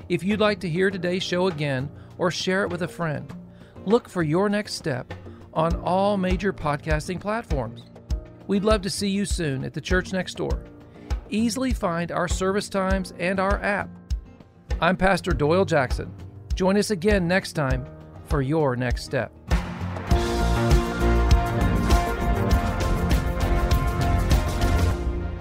If 0.10 0.22
you'd 0.22 0.42
like 0.42 0.60
to 0.60 0.70
hear 0.70 0.92
today's 0.92 1.24
show 1.24 1.48
again 1.48 1.90
or 2.18 2.32
share 2.32 2.64
it 2.64 2.70
with 2.70 2.82
a 2.82 2.88
friend, 2.88 3.34
look 3.86 4.10
for 4.10 4.24
your 4.24 4.50
next 4.50 4.74
step 4.74 5.14
on 5.54 5.74
all 5.84 6.18
major 6.18 6.52
podcasting 6.52 7.22
platforms. 7.22 7.84
We'd 8.46 8.66
love 8.66 8.82
to 8.82 8.90
see 8.90 9.08
you 9.08 9.24
soon 9.24 9.64
at 9.64 9.74
the 9.74 9.80
Church 9.80 10.12
Next 10.12 10.36
Door. 10.36 10.66
Easily 11.30 11.72
find 11.72 12.12
our 12.12 12.28
service 12.28 12.68
times 12.68 13.14
and 13.20 13.40
our 13.40 13.64
app. 13.64 13.90
I'm 14.82 14.98
Pastor 14.98 15.32
Doyle 15.32 15.64
Jackson. 15.64 16.14
Join 16.56 16.76
us 16.76 16.92
again 16.92 17.26
next 17.26 17.54
time 17.54 17.86
for 18.26 18.42
your 18.42 18.76
next 18.76 19.06
step. 19.06 19.32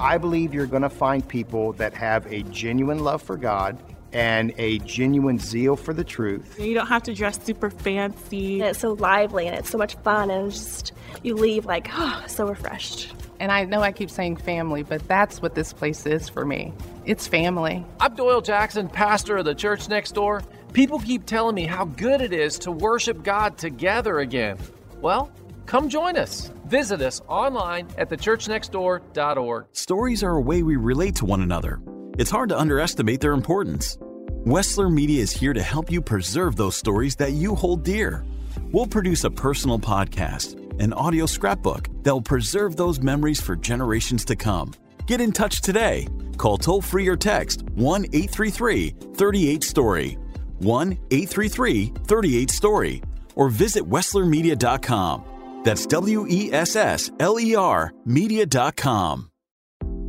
I 0.04 0.18
believe 0.18 0.52
you're 0.52 0.66
going 0.66 0.82
to 0.82 0.90
find 0.90 1.26
people 1.26 1.72
that 1.74 1.94
have 1.94 2.30
a 2.30 2.42
genuine 2.42 2.98
love 2.98 3.22
for 3.22 3.38
God 3.38 3.82
and 4.12 4.52
a 4.58 4.78
genuine 4.80 5.38
zeal 5.38 5.76
for 5.76 5.94
the 5.94 6.04
truth. 6.04 6.60
You 6.60 6.74
don't 6.74 6.88
have 6.88 7.04
to 7.04 7.14
dress 7.14 7.42
super 7.42 7.70
fancy. 7.70 8.60
And 8.60 8.68
it's 8.68 8.80
so 8.80 8.92
lively 8.92 9.46
and 9.46 9.56
it's 9.56 9.70
so 9.70 9.78
much 9.78 9.96
fun 9.96 10.30
and 10.30 10.52
just 10.52 10.92
you 11.22 11.34
leave 11.34 11.64
like, 11.64 11.88
oh, 11.94 12.22
so 12.26 12.46
refreshed. 12.46 13.14
And 13.40 13.50
I 13.50 13.64
know 13.64 13.80
I 13.80 13.92
keep 13.92 14.10
saying 14.10 14.36
family, 14.36 14.82
but 14.82 15.08
that's 15.08 15.40
what 15.40 15.54
this 15.54 15.72
place 15.72 16.04
is 16.04 16.28
for 16.28 16.44
me. 16.44 16.74
It's 17.06 17.26
family. 17.26 17.82
I'm 17.98 18.14
Doyle 18.14 18.42
Jackson, 18.42 18.90
pastor 18.90 19.38
of 19.38 19.46
the 19.46 19.54
church 19.54 19.88
next 19.88 20.12
door. 20.12 20.42
People 20.74 20.98
keep 20.98 21.24
telling 21.24 21.54
me 21.54 21.64
how 21.64 21.86
good 21.86 22.20
it 22.20 22.34
is 22.34 22.58
to 22.58 22.70
worship 22.70 23.22
God 23.22 23.56
together 23.56 24.18
again. 24.18 24.58
Well, 25.00 25.32
come 25.66 25.88
join 25.88 26.16
us. 26.16 26.50
Visit 26.66 27.00
us 27.00 27.20
online 27.28 27.88
at 27.98 28.08
thechurchnextdoor.org. 28.10 29.66
Stories 29.72 30.22
are 30.22 30.36
a 30.36 30.40
way 30.40 30.62
we 30.62 30.76
relate 30.76 31.14
to 31.16 31.24
one 31.24 31.42
another. 31.42 31.80
It's 32.18 32.30
hard 32.30 32.48
to 32.50 32.58
underestimate 32.58 33.20
their 33.20 33.32
importance. 33.32 33.96
Wessler 34.44 34.92
Media 34.92 35.22
is 35.22 35.32
here 35.32 35.52
to 35.52 35.62
help 35.62 35.90
you 35.90 36.00
preserve 36.00 36.56
those 36.56 36.76
stories 36.76 37.16
that 37.16 37.32
you 37.32 37.54
hold 37.54 37.82
dear. 37.82 38.24
We'll 38.72 38.86
produce 38.86 39.24
a 39.24 39.30
personal 39.30 39.78
podcast, 39.78 40.60
an 40.80 40.92
audio 40.92 41.26
scrapbook 41.26 41.88
that 42.02 42.12
will 42.12 42.22
preserve 42.22 42.76
those 42.76 43.00
memories 43.00 43.40
for 43.40 43.56
generations 43.56 44.24
to 44.26 44.36
come. 44.36 44.74
Get 45.06 45.20
in 45.20 45.32
touch 45.32 45.60
today. 45.60 46.06
Call 46.36 46.58
toll 46.58 46.82
free 46.82 47.08
or 47.08 47.16
text 47.16 47.62
1 47.74 48.04
833 48.12 48.90
38 49.14 49.64
Story. 49.64 50.18
1 50.58 50.92
833 50.92 51.92
38 52.06 52.50
Story. 52.50 53.02
Or 53.36 53.48
visit 53.48 53.82
WesslerMedia.com. 53.88 55.33
That's 55.64 55.86
W 55.86 56.26
E 56.28 56.52
S 56.52 56.76
S 56.76 57.10
L 57.18 57.40
E 57.40 57.54
R 57.56 57.92
Media.com. 58.04 59.30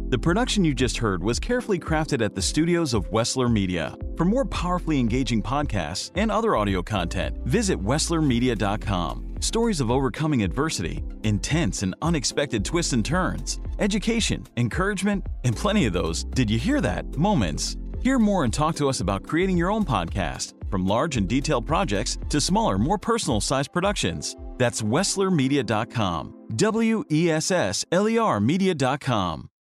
The 0.09 0.19
production 0.19 0.63
you 0.63 0.75
just 0.75 0.97
heard 0.97 1.23
was 1.23 1.39
carefully 1.39 1.79
crafted 1.79 2.23
at 2.23 2.35
the 2.35 2.41
studios 2.41 2.93
of 2.93 3.09
Wessler 3.09 3.51
Media. 3.51 3.97
For 4.15 4.23
more 4.23 4.45
powerfully 4.45 4.99
engaging 4.99 5.41
podcasts 5.41 6.11
and 6.15 6.31
other 6.31 6.55
audio 6.55 6.83
content, 6.83 7.37
visit 7.45 7.83
WesslerMedia.com. 7.83 9.35
Stories 9.41 9.81
of 9.81 9.89
overcoming 9.89 10.43
adversity, 10.43 11.03
intense 11.23 11.81
and 11.81 11.95
unexpected 12.03 12.63
twists 12.63 12.93
and 12.93 13.03
turns, 13.03 13.59
education, 13.79 14.45
encouragement, 14.57 15.25
and 15.43 15.55
plenty 15.55 15.85
of 15.85 15.93
those, 15.93 16.23
did 16.23 16.51
you 16.51 16.59
hear 16.59 16.81
that? 16.81 17.17
Moments. 17.17 17.75
Hear 18.01 18.19
more 18.19 18.43
and 18.43 18.53
talk 18.53 18.75
to 18.75 18.87
us 18.87 18.99
about 18.99 19.23
creating 19.23 19.57
your 19.57 19.71
own 19.71 19.83
podcast, 19.83 20.53
from 20.69 20.85
large 20.85 21.17
and 21.17 21.27
detailed 21.27 21.65
projects 21.65 22.17
to 22.29 22.39
smaller, 22.41 22.77
more 22.77 22.97
personal 22.97 23.41
sized 23.41 23.71
productions. 23.71 24.35
That's 24.57 24.81
WesslerMedia.com. 24.81 26.33
W 26.55 27.03
E 27.11 27.29
S 27.29 27.51
S 27.51 27.85
L 27.91 28.07
E 28.07 28.17
R 28.17 28.39
Media.com. 28.39 29.49